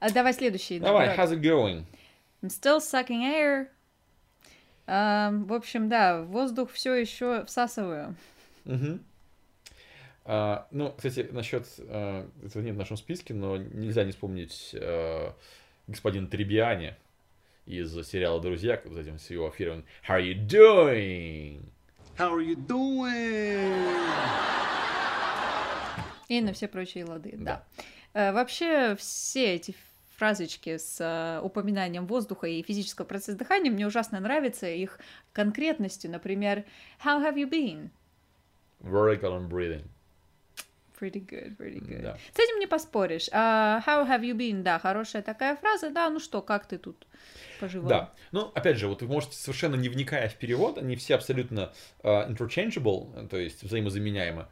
А 0.00 0.10
давай 0.10 0.32
следующий. 0.32 0.80
Давай, 0.80 1.08
наоборот. 1.08 1.30
how's 1.30 1.36
it 1.36 1.42
going? 1.42 1.84
I'm 2.42 2.48
still 2.48 2.80
sucking 2.80 3.22
air. 3.22 3.68
А, 4.86 5.30
в 5.30 5.52
общем, 5.52 5.88
да, 5.88 6.22
воздух 6.22 6.72
все 6.72 6.94
еще 6.94 7.44
всасываю. 7.44 8.16
Мгм. 8.64 9.04
А, 10.24 10.66
ну, 10.70 10.92
кстати, 10.92 11.28
насчет 11.30 11.66
а, 11.80 12.28
этого 12.44 12.62
нет 12.62 12.74
в 12.74 12.78
нашем 12.78 12.96
списке, 12.96 13.34
но 13.34 13.58
нельзя 13.58 14.04
не 14.04 14.12
вспомнить 14.12 14.74
а, 14.74 15.34
господина 15.86 16.26
Трибиани 16.26 16.94
из 17.66 17.94
сериала 18.06 18.40
«Друзья», 18.40 18.80
вот 18.84 18.98
этим 18.98 19.18
с 19.18 19.30
его 19.30 19.50
эфиром 19.50 19.84
«How 20.08 20.18
are 20.18 20.22
you 20.22 20.46
doing?» 20.46 21.62
How 22.16 22.32
are 22.32 22.42
you 22.42 22.56
doing? 22.56 24.63
И 26.34 26.40
на 26.40 26.52
все 26.52 26.66
прочие 26.66 27.04
лады, 27.04 27.34
да. 27.36 27.64
Да. 28.12 28.28
Э, 28.28 28.32
Вообще 28.32 28.96
все 28.96 29.54
эти 29.54 29.74
фразочки 30.16 30.78
с 30.78 30.98
э, 31.00 31.40
упоминанием 31.44 32.06
воздуха 32.06 32.46
и 32.48 32.62
физического 32.62 33.04
процесса 33.04 33.38
дыхания 33.38 33.70
мне 33.70 33.86
ужасно 33.86 34.18
нравятся 34.18 34.66
их 34.68 34.98
конкретностью. 35.32 36.10
Например, 36.10 36.64
How 37.04 37.22
have 37.22 37.36
you 37.36 37.48
been? 37.48 37.90
Vertical 38.80 39.38
and 39.38 39.48
breathing. 39.48 39.84
Pretty 40.98 41.24
good, 41.24 41.56
pretty 41.56 41.80
good. 41.80 42.02
Да. 42.02 42.18
С 42.32 42.38
этим 42.38 42.58
не 42.58 42.66
поспоришь. 42.66 43.28
А 43.32 43.80
how 43.86 44.08
have 44.08 44.22
you 44.22 44.34
been? 44.34 44.62
Да, 44.62 44.78
хорошая 44.78 45.22
такая 45.22 45.56
фраза. 45.56 45.90
Да, 45.90 46.08
ну 46.08 46.20
что, 46.20 46.40
как 46.40 46.66
ты 46.66 46.78
тут 46.78 47.06
поживал? 47.60 47.88
Да. 47.88 48.14
Ну, 48.30 48.52
опять 48.54 48.76
же, 48.76 48.86
вот 48.86 49.02
вы 49.02 49.08
можете, 49.08 49.36
совершенно 49.36 49.74
не 49.74 49.88
вникая 49.88 50.28
в 50.28 50.36
перевод, 50.36 50.78
они 50.78 50.94
все 50.96 51.16
абсолютно 51.16 51.72
а, 52.02 52.28
interchangeable, 52.30 53.26
то 53.28 53.36
есть 53.36 53.64
взаимозаменяемы. 53.64 54.46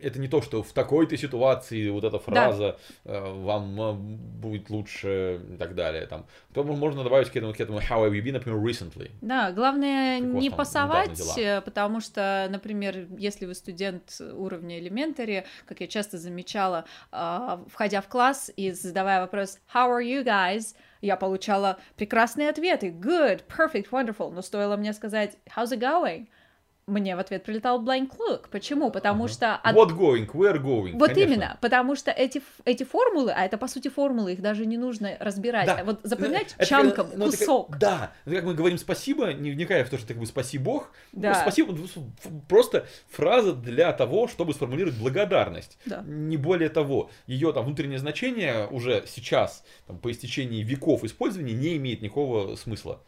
Это 0.00 0.20
не 0.20 0.28
то, 0.28 0.40
что 0.42 0.62
в 0.62 0.72
такой-то 0.72 1.16
ситуации 1.16 1.88
вот 1.90 2.04
эта 2.04 2.18
фраза 2.18 2.78
а, 3.04 3.34
вам 3.34 3.80
а, 3.80 3.92
будет 3.92 4.70
лучше 4.70 5.40
и 5.54 5.56
так 5.56 5.74
далее. 5.74 6.06
Там. 6.06 6.26
То 6.54 6.62
можно 6.62 7.02
добавить 7.02 7.28
к 7.28 7.36
этому, 7.36 7.52
к 7.52 7.60
этому 7.60 7.78
how 7.80 8.06
have 8.06 8.12
you 8.12 8.22
been, 8.22 8.32
например, 8.32 8.58
recently. 8.60 9.10
Да, 9.20 9.50
главное 9.50 10.20
Как 10.20 10.28
не 10.28 10.50
пасовать, 10.50 11.36
э, 11.36 11.60
потому 11.62 12.00
что, 12.00 12.46
например, 12.48 13.08
если 13.18 13.46
вы 13.46 13.54
студент 13.54 14.20
уровня 14.20 14.78
elementary, 14.78 15.44
как 15.66 15.80
я 15.80 15.88
часто 15.88 16.16
замечала, 16.16 16.84
а, 17.10 17.64
входя 17.68 18.00
в 18.00 18.08
класс 18.08 18.52
и 18.56 18.70
задавая 18.70 19.20
вопрос 19.20 19.58
How 19.74 19.90
are 19.90 20.04
you 20.04 20.24
guys? 20.24 20.76
Я 21.00 21.16
получала 21.16 21.78
прекрасные 21.96 22.50
ответы. 22.50 22.90
Good, 22.90 23.42
perfect, 23.46 23.90
wonderful. 23.90 24.30
Но 24.30 24.42
стоило 24.42 24.76
мне 24.76 24.92
сказать 24.92 25.36
How's 25.56 25.72
it 25.72 25.80
going? 25.80 26.28
Мне 26.88 27.14
в 27.16 27.18
ответ 27.18 27.44
прилетал 27.44 27.82
blank 27.82 28.10
look. 28.18 28.46
Почему? 28.50 28.90
Потому 28.90 29.28
что... 29.28 29.54
от- 29.56 29.76
What 29.76 29.90
going, 29.90 30.26
where 30.32 30.56
going. 30.60 30.92
Вот 30.98 31.10
конечно. 31.10 31.32
именно, 31.32 31.58
потому 31.60 31.94
что 31.94 32.10
эти, 32.10 32.42
эти 32.64 32.84
формулы, 32.84 33.30
а 33.32 33.44
это 33.44 33.58
по 33.58 33.68
сути 33.68 33.88
формулы, 33.88 34.32
их 34.32 34.40
даже 34.40 34.64
не 34.66 34.78
нужно 34.78 35.16
разбирать. 35.20 35.66
Да. 35.66 35.78
А 35.80 35.84
Вот 35.84 36.00
запоминать 36.02 36.54
Это, 36.56 36.66
чанком, 36.66 37.08
ну, 37.14 37.26
это 37.28 37.32
как- 37.32 37.40
кусок. 37.40 37.78
да, 37.78 38.12
Ну, 38.24 38.34
как 38.34 38.44
мы 38.44 38.54
говорим 38.54 38.78
спасибо, 38.78 39.32
не 39.34 39.50
вникая 39.50 39.84
в 39.84 39.90
то, 39.90 39.98
что 39.98 40.08
так 40.08 40.16
бы 40.16 40.26
спаси 40.26 40.56
Бог. 40.58 40.90
ну, 41.12 41.20
Да. 41.22 41.34
спасибо, 41.34 41.72
ну, 41.72 41.84
ф- 41.84 41.98
просто 42.48 42.86
фраза 43.10 43.52
для 43.52 43.92
того, 43.92 44.26
чтобы 44.28 44.54
сформулировать 44.54 44.98
благодарность. 44.98 45.78
Да. 45.84 46.02
Не 46.06 46.36
более 46.38 46.70
того, 46.70 47.10
ее 47.26 47.52
там 47.52 47.66
внутреннее 47.66 47.98
значение 47.98 48.66
уже 48.68 49.04
сейчас, 49.06 49.62
там, 49.86 49.98
по 49.98 50.10
истечении 50.10 50.62
веков 50.62 51.04
использования, 51.04 51.52
не 51.52 51.76
имеет 51.76 52.00
никакого 52.00 52.56
смысла. 52.56 53.02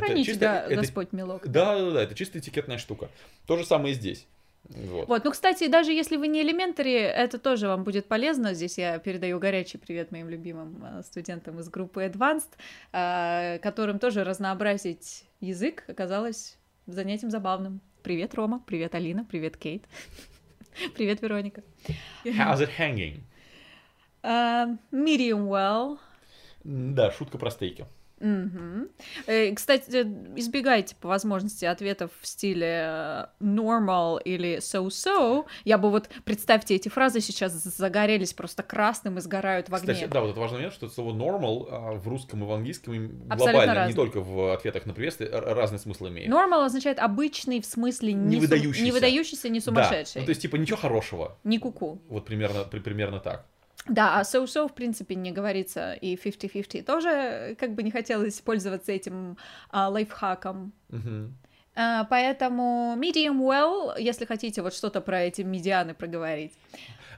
Храни 0.00 0.24
чисто- 0.24 0.38
тебя, 0.38 0.64
это- 0.66 0.76
Господь 0.76 1.12
милок. 1.12 1.46
Да, 1.48 1.78
да, 1.78 1.90
да, 1.92 2.02
это 2.02 2.14
чисто 2.14 2.38
этикетная 2.38 2.78
штука. 2.78 3.08
То 3.46 3.56
же 3.56 3.64
самое 3.64 3.92
и 3.92 3.94
здесь. 3.94 4.26
Вот. 4.68 5.06
Вот, 5.08 5.24
ну, 5.24 5.30
кстати, 5.30 5.68
даже 5.68 5.92
если 5.92 6.16
вы 6.16 6.26
не 6.26 6.42
элементари, 6.42 6.92
это 6.94 7.38
тоже 7.38 7.68
вам 7.68 7.84
будет 7.84 8.06
полезно. 8.06 8.52
Здесь 8.52 8.78
я 8.78 8.98
передаю 8.98 9.38
горячий 9.38 9.78
привет 9.78 10.10
моим 10.10 10.28
любимым 10.28 10.84
э, 10.84 11.02
студентам 11.04 11.60
из 11.60 11.68
группы 11.68 12.04
Advanced, 12.04 12.48
э, 12.92 13.58
которым 13.60 14.00
тоже 14.00 14.24
разнообразить 14.24 15.24
язык 15.40 15.84
оказалось 15.86 16.58
занятием 16.86 17.30
забавным. 17.30 17.80
Привет, 18.02 18.34
Рома, 18.34 18.60
привет, 18.66 18.94
Алина, 18.96 19.24
привет, 19.24 19.56
Кейт. 19.56 19.84
Привет, 20.94 21.22
Вероника. 21.22 21.62
How's 22.24 22.58
it 22.58 22.70
hanging? 22.78 23.20
Э, 24.22 24.76
Medium 24.92 25.48
well. 25.48 25.98
Да, 26.64 27.10
шутка 27.12 27.38
про 27.38 27.50
стейки. 27.50 27.86
Э, 28.18 29.52
Кстати, 29.54 29.90
э, 29.90 30.04
избегайте 30.36 30.94
по 30.96 31.08
возможности 31.08 31.64
ответов 31.64 32.10
в 32.20 32.26
стиле 32.26 32.84
э, 32.88 33.26
normal 33.40 34.20
или 34.22 34.58
so-so. 34.58 35.44
Я 35.64 35.78
бы 35.78 35.90
вот, 35.90 36.08
представьте, 36.24 36.74
эти 36.74 36.88
фразы 36.88 37.20
сейчас 37.20 37.52
загорелись 37.52 38.32
просто 38.32 38.62
красным 38.62 39.18
и 39.18 39.20
сгорают 39.20 39.68
в 39.68 39.74
огне. 39.74 39.94
Кстати, 39.94 40.10
да, 40.10 40.20
вот 40.20 40.30
это 40.30 40.40
важный 40.40 40.56
момент, 40.58 40.74
что 40.74 40.88
слово 40.88 41.12
normal 41.14 41.68
а, 41.70 41.92
в 41.92 42.08
русском 42.08 42.42
и 42.42 42.46
в 42.46 42.52
английском 42.52 43.26
Абсолютно 43.28 43.64
глобально, 43.64 43.86
не 43.88 43.94
только 43.94 44.20
в 44.20 44.52
ответах 44.54 44.86
на 44.86 44.94
приветствие, 44.94 45.30
разный 45.30 45.78
смысл 45.78 46.08
имеет. 46.08 46.30
Normal 46.30 46.64
означает 46.64 46.98
обычный 46.98 47.60
в 47.60 47.66
смысле 47.66 48.12
не, 48.12 48.24
Не 48.26 48.32
сум- 48.36 48.40
выдающийся. 48.42 48.82
не 48.84 48.92
выдающийся, 48.92 49.48
не 49.48 49.58
Да, 49.60 49.64
сумасшедший. 49.64 50.20
ну, 50.22 50.26
то 50.26 50.30
есть, 50.30 50.42
типа, 50.42 50.56
ничего 50.56 50.76
хорошего. 50.78 51.38
Не 51.44 51.58
куку. 51.58 52.00
Вот 52.08 52.24
примерно, 52.24 52.64
при- 52.64 52.80
примерно 52.80 53.20
так. 53.20 53.46
Да, 53.88 54.18
а 54.18 54.22
so-so, 54.22 54.68
в 54.68 54.74
принципе, 54.74 55.14
не 55.14 55.32
говорится, 55.32 55.92
и 55.92 56.16
50-50 56.16 56.82
тоже 56.82 57.08
э, 57.08 57.54
как 57.54 57.74
бы 57.74 57.82
не 57.82 57.90
хотелось 57.90 58.40
пользоваться 58.40 58.92
этим 58.92 59.36
а, 59.70 59.88
лайфхаком. 59.88 60.72
Мгм. 60.88 61.36
А, 61.76 62.04
поэтому 62.04 62.96
medium 62.98 63.38
well, 63.38 63.94
если 63.98 64.24
хотите 64.24 64.62
вот 64.62 64.74
что-то 64.74 65.00
про 65.00 65.22
эти 65.22 65.42
медианы 65.42 65.94
проговорить. 65.94 66.54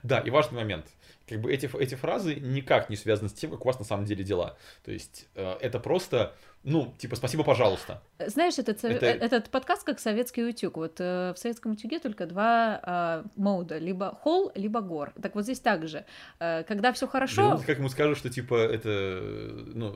Да, 0.02 0.18
и 0.18 0.30
важный 0.30 0.58
момент. 0.58 0.86
Как 1.28 1.40
бы 1.40 1.52
эти, 1.52 1.70
эти 1.78 1.94
фразы 1.94 2.34
никак 2.36 2.88
не 2.90 2.96
связаны 2.96 3.28
с 3.28 3.34
тем, 3.34 3.50
как 3.50 3.64
у 3.64 3.68
вас 3.68 3.78
на 3.78 3.84
самом 3.84 4.04
деле 4.04 4.24
дела. 4.24 4.56
То 4.84 4.90
есть, 4.90 5.28
э, 5.34 5.56
это 5.60 5.78
просто, 5.78 6.34
ну, 6.64 6.94
типа, 6.98 7.16
спасибо, 7.16 7.44
пожалуйста. 7.44 8.02
Знаешь, 8.18 8.58
этот, 8.58 8.82
Это- 8.84 9.06
э- 9.06 9.18
этот 9.18 9.48
подкаст 9.48 9.84
как 9.84 10.00
советский 10.00 10.44
утюг. 10.44 10.76
Вот 10.76 10.96
э, 10.98 11.32
в 11.34 11.38
советском 11.38 11.72
утюге 11.72 11.98
только 11.98 12.26
два 12.26 12.80
а, 12.82 13.24
мода, 13.36 13.78
либо 13.78 14.14
холл, 14.22 14.50
либо 14.54 14.80
гор. 14.80 15.12
Так 15.22 15.34
вот 15.34 15.44
здесь 15.44 15.60
также. 15.60 16.04
Э, 16.40 16.64
когда 16.64 16.92
все 16.92 17.06
хорошо, 17.06 17.52
Блин, 17.52 17.64
как 17.64 17.78
ему 17.78 17.88
скажут, 17.88 18.18
что, 18.18 18.28
типа, 18.28 18.54
это, 18.56 18.88
э, 18.88 19.64
ну, 19.74 19.94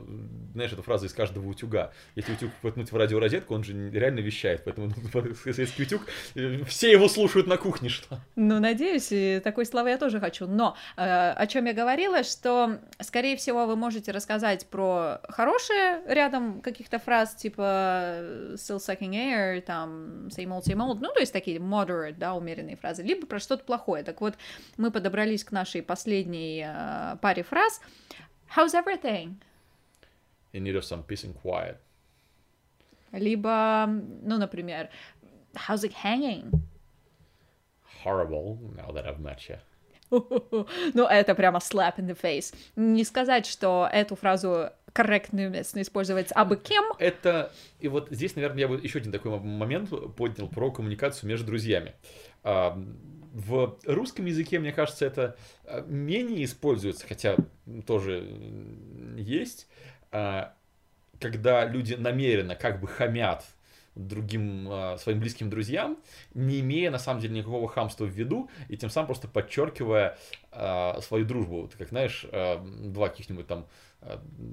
знаешь, 0.53 0.71
это 0.71 0.81
фраза 0.81 1.05
из 1.05 1.13
каждого 1.13 1.47
утюга. 1.47 1.91
Если 2.15 2.33
утюг 2.33 2.51
воткнуть 2.61 2.91
в 2.91 2.95
радиорозетку, 2.95 3.53
он 3.53 3.63
же 3.63 3.89
реально 3.91 4.19
вещает. 4.19 4.63
Поэтому 4.63 4.87
ну, 4.87 5.35
советский 5.43 5.83
утюг, 5.83 6.03
э, 6.35 6.63
все 6.63 6.91
его 6.91 7.09
слушают 7.09 7.47
на 7.47 7.57
кухне, 7.57 7.89
что 7.89 8.19
Ну, 8.35 8.59
надеюсь, 8.59 9.09
и 9.11 9.41
такой 9.43 9.65
славы 9.65 9.89
я 9.89 9.97
тоже 9.97 10.19
хочу. 10.19 10.47
Но 10.47 10.77
э, 10.95 11.31
о 11.31 11.45
чем 11.47 11.65
я 11.65 11.73
говорила, 11.73 12.23
что, 12.23 12.79
скорее 13.01 13.35
всего, 13.35 13.65
вы 13.65 13.75
можете 13.75 14.11
рассказать 14.11 14.65
про 14.67 15.19
хорошие 15.27 16.01
рядом 16.07 16.52
каких-то 16.61 16.99
фраз, 16.99 17.35
типа 17.35 17.61
э, 17.61 18.55
still 18.55 18.77
sucking 18.77 19.13
air, 19.13 19.61
там, 19.61 20.27
same 20.27 20.49
old, 20.49 20.63
same 20.63 20.79
old, 20.79 20.99
ну, 20.99 21.11
то 21.13 21.19
есть 21.19 21.33
такие 21.33 21.59
moderate, 21.59 22.17
да, 22.17 22.33
умеренные 22.33 22.75
фразы, 22.75 23.03
либо 23.03 23.25
про 23.27 23.39
что-то 23.39 23.63
плохое. 23.63 24.03
Так 24.03 24.21
вот, 24.21 24.35
мы 24.77 24.91
подобрались 24.91 25.43
к 25.43 25.51
нашей 25.51 25.81
последней 25.81 26.63
э, 26.65 27.17
паре 27.21 27.43
фраз. 27.43 27.81
How's 28.55 28.73
everything? 28.73 29.35
in 30.53 30.63
need 30.63 30.75
of 30.75 30.85
some 30.85 31.03
peace 31.03 31.23
and 31.23 31.35
quiet. 31.41 31.77
Либо, 33.11 33.85
ну, 33.87 34.37
например, 34.37 34.89
how's 35.55 35.83
it 35.83 35.93
hanging? 35.93 36.51
Horrible, 38.03 38.57
now 38.75 38.91
that 38.91 39.05
I've 39.05 39.19
met 39.19 39.49
you. 39.49 39.57
Ну, 40.93 41.07
это 41.07 41.33
прямо 41.33 41.59
slap 41.59 41.97
in 41.97 42.07
the 42.07 42.15
face. 42.15 42.53
Не 42.75 43.03
сказать, 43.03 43.45
что 43.45 43.89
эту 43.91 44.15
фразу 44.15 44.69
корректно 44.93 45.41
и 45.41 45.45
уместно 45.47 45.81
использовать 45.81 46.31
абы 46.33 46.55
кем. 46.55 46.85
Это, 46.99 47.51
и 47.79 47.87
вот 47.87 48.07
здесь, 48.11 48.35
наверное, 48.35 48.59
я 48.59 48.67
бы 48.67 48.79
еще 48.81 48.99
один 48.99 49.11
такой 49.11 49.37
момент 49.39 49.89
поднял 50.15 50.47
про 50.47 50.71
коммуникацию 50.71 51.27
между 51.27 51.47
друзьями. 51.47 51.93
А, 52.43 52.79
В 53.33 53.79
русском 53.85 54.25
языке, 54.25 54.59
мне 54.59 54.71
кажется, 54.71 55.05
это 55.05 55.35
а, 55.65 55.81
менее 55.81 56.45
используется, 56.45 57.05
хотя 57.07 57.35
тоже 57.87 58.27
есть, 59.17 59.67
а, 60.11 60.53
когда 61.19 61.65
люди 61.65 61.95
намеренно 61.95 62.55
как 62.55 62.79
бы 62.79 62.87
хамят 62.87 63.43
другим 63.95 64.67
а, 64.69 64.97
своим 64.97 65.19
близким 65.19 65.49
друзьям, 65.49 65.97
не 66.33 66.59
имея 66.61 66.91
на 66.91 66.99
самом 66.99 67.21
деле 67.21 67.35
никакого 67.35 67.67
хамства 67.67 68.05
в 68.05 68.09
виду, 68.09 68.49
и 68.69 68.77
тем 68.77 68.89
самым 68.89 69.07
просто 69.07 69.27
подчеркивая 69.27 70.17
а, 70.51 70.99
свою 71.01 71.25
дружбу. 71.25 71.61
Вот 71.61 71.75
как, 71.75 71.89
знаешь, 71.89 72.25
а, 72.31 72.63
два 72.63 73.09
каких-нибудь 73.09 73.47
там 73.47 73.67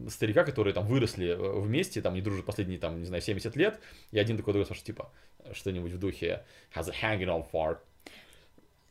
старика, 0.09 0.45
которые 0.45 0.73
там 0.73 0.87
выросли 0.87 1.31
э, 1.31 1.61
вместе, 1.61 2.01
там 2.01 2.15
не 2.15 2.21
дружат 2.21 2.47
последние, 2.47 2.79
там, 2.79 3.01
не 3.01 3.05
знаю, 3.05 3.21
70 3.21 3.57
лет, 3.57 3.81
и 4.13 4.19
один 4.21 4.37
такой 4.37 4.53
другой 4.53 4.65
спрашивает, 4.65 4.87
типа, 4.87 5.13
что-нибудь 5.53 5.91
в 5.91 5.99
духе 5.99 6.45
«How's 6.73 6.89
it 6.89 6.95
hanging 7.03 7.27
on 7.27 7.45
fart?» 7.53 7.79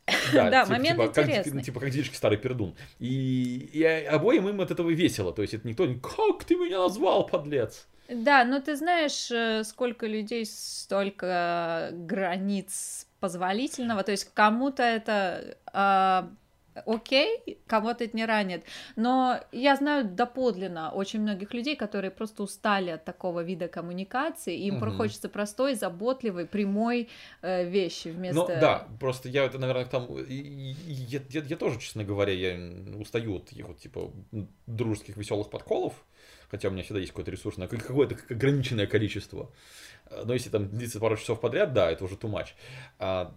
Да, 0.34 0.64
типа- 0.64 0.76
момент 0.76 1.00
типа, 1.00 1.12
как, 1.12 1.28
интересный. 1.28 1.62
типа 1.62 1.80
как 1.80 1.90
дедушка 1.90 2.14
старый 2.16 2.36
пердун. 2.36 2.74
И, 2.98 3.70
и 3.72 3.82
обоим 3.82 4.48
им 4.48 4.60
от 4.60 4.70
этого 4.70 4.90
весело. 4.90 5.32
То 5.32 5.42
есть 5.42 5.54
это 5.54 5.66
никто 5.66 5.86
не 5.86 5.98
«Как 5.98 6.44
ты 6.44 6.56
меня 6.56 6.78
назвал, 6.78 7.26
подлец?» 7.26 7.88
Да, 8.10 8.44
но 8.44 8.60
ты 8.60 8.76
знаешь, 8.76 9.30
э, 9.30 9.64
сколько 9.64 10.06
людей, 10.06 10.44
столько 10.46 11.90
границ 11.92 13.06
позволительного. 13.20 14.02
То 14.02 14.12
есть 14.12 14.32
кому-то 14.34 14.82
это 14.82 15.56
а, 15.72 16.30
окей, 16.86 17.58
кого-то 17.66 18.04
это 18.04 18.16
не 18.16 18.26
ранит. 18.26 18.64
Но 18.96 19.40
я 19.52 19.76
знаю 19.76 20.04
доподлинно 20.04 20.90
очень 20.90 21.20
многих 21.20 21.54
людей, 21.54 21.76
которые 21.76 22.10
просто 22.10 22.42
устали 22.42 22.90
от 22.90 23.04
такого 23.04 23.42
вида 23.42 23.68
коммуникации. 23.68 24.56
Им 24.56 24.76
Мгм. 24.76 24.96
хочется 24.96 25.28
простой, 25.28 25.74
заботливой, 25.74 26.46
прямой 26.46 27.08
э, 27.42 27.68
вещи 27.68 28.08
вместо... 28.08 28.40
Ну 28.40 28.46
да, 28.60 28.88
просто 28.98 29.28
я 29.28 29.44
это, 29.44 29.58
наверное, 29.58 29.84
там, 29.86 30.08
я, 30.28 31.20
я- 31.28 31.42
я 31.42 31.56
тоже, 31.56 31.78
честно 31.78 32.04
говоря, 32.04 32.32
я 32.32 32.58
устаю 32.98 33.36
от 33.36 33.46
таких 33.46 33.66
вот, 33.68 33.78
типа, 33.78 34.10
дружеских 34.66 35.16
веселых 35.16 35.50
подколов, 35.50 35.94
хотя 36.50 36.68
у 36.68 36.70
меня 36.70 36.82
всегда 36.82 37.00
есть 37.00 37.12
какой-то 37.12 37.30
ресурс 37.30 37.56
на 37.56 37.68
как- 37.68 37.86
какое-то 37.86 38.14
как- 38.16 38.30
ограниченное 38.30 38.86
количество. 38.86 39.50
А, 40.06 40.24
Но 40.24 40.34
если 40.34 40.50
там 40.50 40.68
длится 40.68 41.00
пару 41.00 41.16
часов 41.16 41.40
подряд, 41.40 41.72
да, 41.72 41.90
это 41.90 42.04
уже 42.04 42.14
too 42.16 42.30
much. 42.30 42.48
А, 42.98 43.32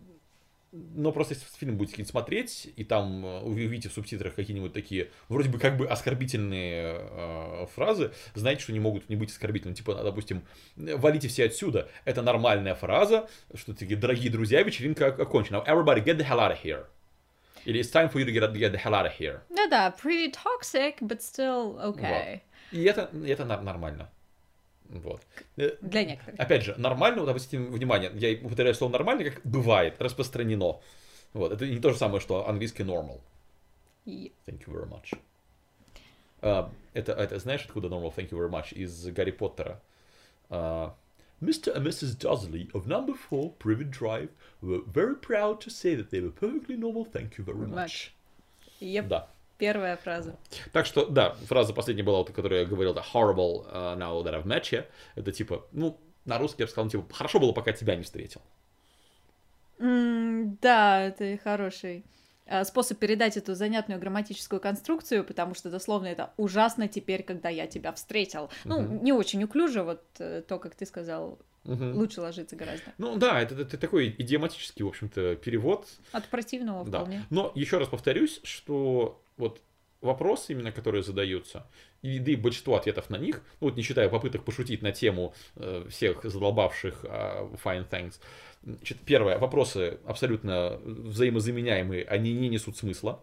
Но 0.76 1.12
просто 1.12 1.36
если 1.36 1.46
фильм 1.60 1.78
будете 1.78 2.04
смотреть, 2.04 2.68
и 2.76 2.84
там 2.84 3.24
э, 3.24 3.42
увидите 3.42 3.90
в 3.90 3.94
субтитрах 3.94 4.34
какие-нибудь 4.34 4.74
такие, 4.74 5.12
вроде 5.30 5.48
бы 5.50 5.60
как 5.60 5.78
бы 5.78 5.88
оскорбительные 5.88 6.96
э, 7.00 7.66
фразы, 7.76 8.12
знаете, 8.34 8.64
что 8.64 8.72
не 8.74 8.80
могут 8.80 9.08
не 9.08 9.16
быть 9.16 9.30
оскорбительными. 9.30 9.76
Типа, 9.76 9.94
допустим, 10.04 10.42
валите 10.76 11.28
все 11.28 11.46
отсюда. 11.46 11.90
Это 12.06 12.24
нормальная 12.24 12.74
фраза, 12.74 13.30
что 13.54 13.76
такие, 13.76 13.96
дорогие 14.00 14.32
друзья, 14.32 14.64
вечеринка 14.64 15.10
ок- 15.10 15.20
окончена. 15.20 15.58
Everybody 15.68 16.04
get 16.04 16.18
the 16.18 16.28
hell 16.28 16.40
out 16.40 16.52
of 16.52 16.64
here. 16.64 16.86
Или 17.66 17.80
it's 17.82 17.92
time 17.92 18.12
for 18.12 18.16
you 18.20 18.26
to 18.26 18.32
get, 18.34 18.52
get 18.54 18.72
the 18.74 18.78
hell 18.84 18.94
out 18.96 19.06
of 19.06 19.14
here. 19.20 19.42
Да-да, 19.56 19.92
pretty 19.96 20.32
toxic, 20.32 20.96
but 21.02 21.22
still 21.22 21.78
okay. 21.94 22.42
И 22.74 22.84
это, 22.84 23.10
это 23.26 23.46
нормально. 23.46 24.10
Вот. 24.90 25.22
Э, 25.58 25.72
Для 25.82 26.04
некоторых. 26.04 26.40
Опять 26.40 26.64
же, 26.64 26.76
нормально, 26.78 27.22
обратите 27.24 27.58
внимание, 27.58 28.12
я 28.16 28.38
употребляю 28.46 28.76
слово 28.76 28.92
нормально, 28.92 29.24
как 29.30 29.42
бывает, 29.46 29.96
распространено. 30.02 30.80
Вот, 31.34 31.52
это 31.52 31.66
не 31.66 31.80
то 31.80 31.92
же 31.92 31.98
самое, 31.98 32.20
что 32.20 32.48
английский 32.48 32.84
normal. 32.84 33.22
И- 34.06 34.32
Thank 34.46 34.66
you 34.68 34.74
very 34.74 34.88
much. 34.90 35.18
А, 36.42 36.70
это, 36.94 37.14
это 37.14 37.40
знаешь, 37.40 37.64
откуда 37.66 37.88
normal 37.88 38.14
thank 38.16 38.30
you 38.30 38.38
very 38.38 38.50
much? 38.50 38.74
Из 38.74 39.06
Гарри 39.08 39.32
Поттера. 39.32 39.80
А, 40.50 40.94
Mr. 41.42 41.76
and 41.76 41.84
Mrs. 41.86 42.18
Dursley 42.18 42.70
of 42.74 42.86
number 42.86 43.16
4 43.16 43.54
Privet 43.60 43.90
Drive 43.90 44.30
were 44.62 44.82
very 44.86 45.16
proud 45.16 45.60
to 45.62 45.70
say 45.70 45.96
that 45.96 46.10
they 46.10 46.22
were 46.22 46.32
perfectly 46.32 46.76
normal. 46.78 47.06
Thank 47.06 47.38
you 47.38 47.44
very 47.46 47.58
much. 47.58 47.70
Much. 47.76 48.12
Еп, 48.80 49.08
Да. 49.08 49.28
Первая 49.58 49.98
фраза. 49.98 50.38
Так 50.72 50.86
что, 50.86 51.06
да, 51.06 51.32
фраза 51.48 51.74
последняя 51.74 52.04
была, 52.04 52.20
вот, 52.20 52.32
которую 52.32 52.62
я 52.62 52.68
говорил, 52.68 52.94
да, 52.94 53.04
horrible 53.14 53.66
uh, 53.72 53.98
now 53.98 54.22
that 54.24 54.34
I've 54.34 54.46
met 54.46 54.64
you. 54.72 54.86
Это 55.16 55.32
типа, 55.32 55.66
ну, 55.72 56.00
на 56.26 56.38
русский 56.38 56.62
я 56.64 56.66
бы 56.68 56.72
сказал, 56.72 56.90
типа, 56.90 57.14
хорошо 57.14 57.40
было, 57.40 57.52
пока 57.52 57.72
тебя 57.74 57.96
не 57.96 58.04
встретил. 58.04 58.42
М, 59.80 60.58
Да, 60.62 61.02
это 61.02 61.38
хороший 61.44 62.06
а, 62.46 62.66
способ 62.66 62.98
передать 63.00 63.38
эту 63.38 63.56
занятную 63.56 64.00
грамматическую 64.02 64.60
конструкцию, 64.60 65.24
потому 65.24 65.56
что 65.56 65.70
дословно 65.70 66.08
это 66.08 66.34
ужасно 66.38 66.88
теперь, 66.90 67.24
когда 67.24 67.48
я 67.50 67.68
тебя 67.68 67.94
встретил. 67.94 68.50
Ну, 68.66 68.82
не 69.02 69.14
очень 69.14 69.42
уклюже, 69.44 69.82
вот 69.84 70.04
э, 70.20 70.42
то, 70.46 70.60
как 70.60 70.76
ты 70.76 70.86
сказал, 70.86 71.40
Мгм. 71.64 71.96
лучше 71.96 72.20
ложится 72.20 72.58
гораздо. 72.58 72.92
Ну 72.98 73.16
да, 73.16 73.42
это, 73.42 73.56
это 73.56 73.78
такой 73.78 74.14
идиоматический, 74.18 74.84
в 74.84 74.90
общем-то, 74.90 75.38
перевод. 75.38 75.88
От 76.12 76.26
противного 76.28 76.84
Да. 76.84 77.00
вполне. 77.00 77.24
Но 77.30 77.54
еще 77.56 77.78
раз 77.78 77.88
повторюсь, 77.88 78.42
что 78.44 79.23
вот 79.38 79.62
вопросы 80.02 80.52
именно, 80.52 80.72
которые 80.72 81.04
задаются, 81.04 81.66
и, 82.02 82.20
да 82.20 82.32
и 82.32 82.36
большинство 82.36 82.76
ответов 82.76 83.10
на 83.10 83.18
них, 83.18 83.42
ну 83.62 83.68
вот 83.68 83.78
не 83.78 83.84
считая 83.84 84.10
попыток 84.10 84.44
пошутить 84.44 84.82
на 84.82 84.92
тему 84.92 85.34
э, 85.56 85.86
всех 85.90 86.24
задолбавших 86.24 87.06
а, 87.08 87.50
fine 87.64 87.90
things, 87.90 88.20
Значит, 88.64 89.00
первое, 89.06 89.38
вопросы 89.38 90.00
абсолютно 90.06 90.80
взаимозаменяемые, 90.86 92.06
они 92.06 92.34
не 92.34 92.48
несут 92.48 92.78
смысла. 92.78 93.22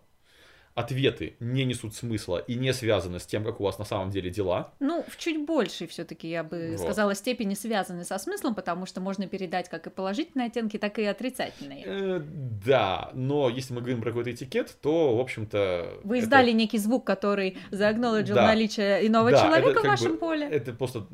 Ответы 0.81 1.35
не 1.41 1.65
несут 1.65 1.95
смысла 1.95 2.39
и 2.39 2.55
не 2.55 2.73
связаны 2.73 3.21
с 3.21 3.27
тем, 3.27 3.45
как 3.45 3.61
у 3.61 3.65
вас 3.65 3.79
на 3.79 3.85
самом 3.85 4.11
деле 4.11 4.31
дела. 4.31 4.73
Ну, 4.81 5.05
в 5.09 5.17
чуть 5.19 5.45
большей 5.45 5.87
все-таки, 5.87 6.29
я 6.29 6.43
бы 6.43 6.71
Вот. 6.73 6.81
сказала, 6.81 7.15
степени 7.15 7.55
связаны 7.55 8.05
со 8.05 8.19
смыслом, 8.19 8.55
потому 8.55 8.87
что 8.87 9.01
можно 9.01 9.27
передать 9.27 9.69
как 9.69 9.87
и 9.87 9.91
положительные 9.91 10.47
оттенки, 10.47 10.79
так 10.79 10.99
и 10.99 11.05
отрицательные. 11.05 11.83
Э, 11.87 12.21
да, 12.65 13.11
но 13.15 13.49
если 13.51 13.75
мы 13.75 13.81
говорим 13.81 14.01
про 14.01 14.11
какой-то 14.11 14.33
этикет, 14.33 14.77
то, 14.81 15.17
в 15.17 15.21
общем-то... 15.21 16.01
Вы 16.03 16.17
это- 16.17 16.25
издали 16.25 16.51
некий 16.53 16.79
звук, 16.79 17.05
который 17.07 17.59
заагнолоджил 17.71 18.35
Да. 18.37 18.47
наличие 18.47 19.07
иного 19.07 19.31
Да, 19.33 19.43
человека 19.43 19.69
это 19.71 19.79
в 19.81 19.83
как 19.83 19.91
вашем 19.91 20.13
бы- 20.13 20.19
поле. 20.19 20.49
Это 20.49 20.73
просто 20.73 21.07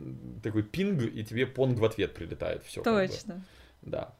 такой 0.42 0.62
пинг, 0.62 1.02
и 1.02 1.24
тебе 1.24 1.46
понг 1.46 1.78
в 1.78 1.84
ответ 1.84 2.14
прилетает. 2.14 2.62
Все. 2.64 2.82
Точно. 2.82 3.44
Да. 3.82 4.14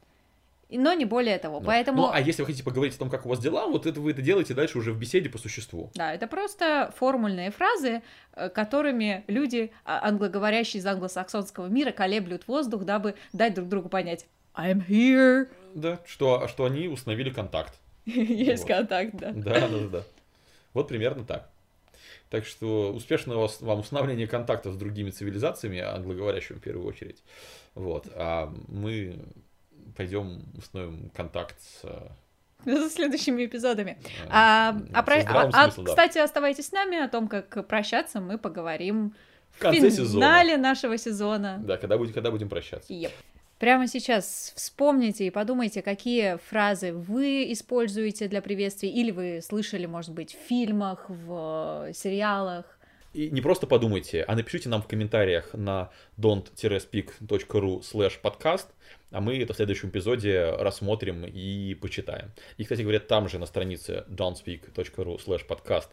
Но 0.68 0.92
не 0.94 1.05
более 1.05 1.38
того. 1.38 1.61
Ну, 1.61 1.66
Поэтому... 1.66 2.02
Ну, 2.02 2.11
а 2.12 2.20
если 2.20 2.42
вы 2.42 2.46
хотите 2.46 2.64
поговорить 2.64 2.96
о 2.96 2.98
том, 2.98 3.11
как 3.11 3.24
у 3.24 3.29
вас 3.29 3.38
дела, 3.38 3.66
вот 3.66 3.87
это 3.87 4.00
вы 4.00 4.11
это 4.11 4.22
делаете 4.22 4.52
дальше 4.55 4.79
уже 4.79 4.92
в 4.92 4.98
беседе 4.98 5.29
по 5.29 5.38
существу. 5.38 5.90
Да, 5.94 6.12
это 6.12 6.26
просто 6.26 6.92
формульные 6.96 7.50
фразы, 7.50 8.02
э, 8.33 8.48
которыми 8.48 9.24
люди, 9.29 9.70
а, 9.85 10.09
англоговорящие 10.09 10.81
из 10.81 10.87
англосаксонского 10.87 11.66
мира, 11.66 11.92
колеблют 11.92 12.48
воздух, 12.48 12.85
дабы 12.85 13.14
дать 13.33 13.55
друг 13.55 13.68
другу 13.68 13.88
понять 13.88 14.26
I'm 14.57 14.85
here. 14.87 15.48
Да, 15.74 16.00
что, 16.07 16.48
что 16.48 16.64
они 16.64 16.88
установили 16.88 17.31
контакт. 17.31 17.79
Есть 18.07 18.66
контакт, 18.66 19.14
да. 19.14 19.33
Да, 19.33 19.68
да, 19.68 19.88
да. 19.92 20.02
Вот 20.72 20.88
примерно 20.88 21.24
так. 21.24 21.50
Так 22.31 22.44
что 22.44 22.92
успешного 22.92 23.48
вам 23.61 23.81
установления 23.81 24.26
контакта 24.26 24.72
с 24.72 24.76
другими 24.76 25.11
цивилизациями, 25.11 25.79
англоговорящими 25.79 26.57
в 26.57 26.61
первую 26.61 26.87
очередь. 26.87 27.22
Вот. 27.74 28.09
А 28.14 28.52
мы 28.66 29.20
пойдем 29.96 30.42
установим 30.57 31.11
контакт 31.14 31.57
с... 31.61 31.81
э, 31.85 32.09
За 32.64 32.90
следующими 32.90 33.44
эпизодами. 33.46 33.99
э, 34.05 34.27
А, 34.31 34.77
а 34.92 34.96
со 34.99 35.03
про- 35.03 35.20
а- 35.22 35.51
а, 35.53 35.70
да. 35.77 35.83
кстати, 35.85 36.18
оставайтесь 36.18 36.66
с 36.66 36.72
нами, 36.72 36.99
о 36.99 37.09
том, 37.09 37.29
как 37.29 37.66
прощаться, 37.66 38.20
мы 38.20 38.38
поговорим 38.38 39.14
В 39.53 39.59
конце 39.59 39.88
в 39.88 39.92
сезона. 39.92 40.27
финале 40.27 40.57
нашего 40.57 40.99
сезона. 40.99 41.59
Да, 41.64 41.77
когда 41.77 41.96
будем, 41.99 42.12
когда 42.12 42.31
будем 42.31 42.49
прощаться. 42.49 42.92
Еп. 42.92 43.12
Прямо 43.59 43.87
сейчас 43.87 44.53
вспомните 44.55 45.27
и 45.27 45.31
подумайте, 45.31 45.81
какие 45.81 46.37
фразы 46.51 46.92
вы 46.92 47.51
используете 47.53 48.29
для 48.29 48.42
приветствий, 48.42 48.90
или 48.90 49.11
вы 49.11 49.40
слышали, 49.42 49.87
может 49.87 50.12
быть, 50.12 50.35
в 50.35 50.38
фильмах, 50.49 51.07
в 51.09 51.87
э, 51.88 51.92
сериалах. 51.94 52.76
И 53.16 53.31
не 53.31 53.40
просто 53.40 53.66
подумайте, 53.66 54.24
а 54.29 54.37
напишите 54.37 54.68
нам 54.68 54.83
в 54.83 54.87
комментариях 54.87 55.55
на 55.55 55.88
don't-speak.ru 56.20 57.81
slash 57.81 58.20
podcast, 58.22 58.66
а 59.11 59.22
мы 59.22 59.38
это 59.38 59.55
в 59.55 59.57
следующем 59.57 59.88
эпизоде 59.88 60.50
рассмотрим 60.50 61.24
и 61.24 61.74
почитаем. 61.81 62.33
И, 62.59 62.64
кстати 62.64 62.83
говоря, 62.83 63.00
там 63.00 63.31
же 63.31 63.38
на 63.38 63.46
странице 63.46 64.05
don'tspeak.ru 64.11 65.16
slash 65.16 65.46
podcast 65.48 65.88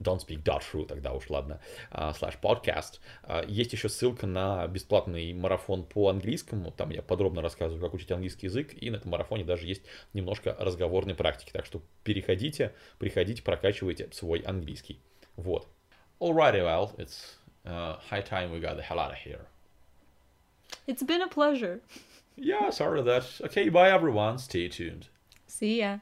don'tspeak.ru, 0.00 0.86
тогда 0.86 1.12
уж 1.12 1.30
ладно, 1.30 1.60
а, 1.92 2.10
slash 2.20 2.34
podcast. 2.42 2.98
А, 3.22 3.44
Есть 3.46 3.72
еще 3.72 3.88
ссылка 3.88 4.26
на 4.26 4.66
бесплатный 4.66 5.32
марафон 5.32 5.84
по 5.84 6.08
английскому. 6.08 6.72
Там 6.72 6.90
я 6.90 7.02
подробно 7.02 7.42
рассказываю, 7.42 7.80
как 7.80 7.94
учить 7.94 8.10
английский 8.10 8.46
язык. 8.46 8.74
И 8.80 8.90
на 8.90 8.96
этом 8.96 9.12
марафоне 9.12 9.44
даже 9.44 9.68
есть 9.68 9.82
немножко 10.14 10.56
разговорной 10.58 11.14
практики. 11.14 11.52
Так 11.52 11.64
что 11.64 11.80
переходите, 12.02 12.72
приходите, 12.98 13.40
прокачивайте 13.40 14.08
свой 14.10 14.40
английский. 14.40 14.98
Вот. 15.36 15.68
Alrighty, 16.20 16.62
well, 16.62 16.94
it's 16.98 17.36
uh, 17.66 17.94
high 17.94 18.20
time 18.20 18.52
we 18.52 18.60
got 18.60 18.76
the 18.76 18.82
hell 18.82 18.98
out 18.98 19.12
of 19.12 19.18
here. 19.18 19.46
It's 20.86 21.02
been 21.02 21.22
a 21.22 21.28
pleasure. 21.28 21.80
Yeah, 22.36 22.70
sorry 22.70 23.02
that. 23.02 23.26
Okay, 23.44 23.68
bye 23.68 23.90
everyone. 23.90 24.38
Stay 24.38 24.68
tuned. 24.68 25.08
See 25.46 25.80
ya. 25.80 25.98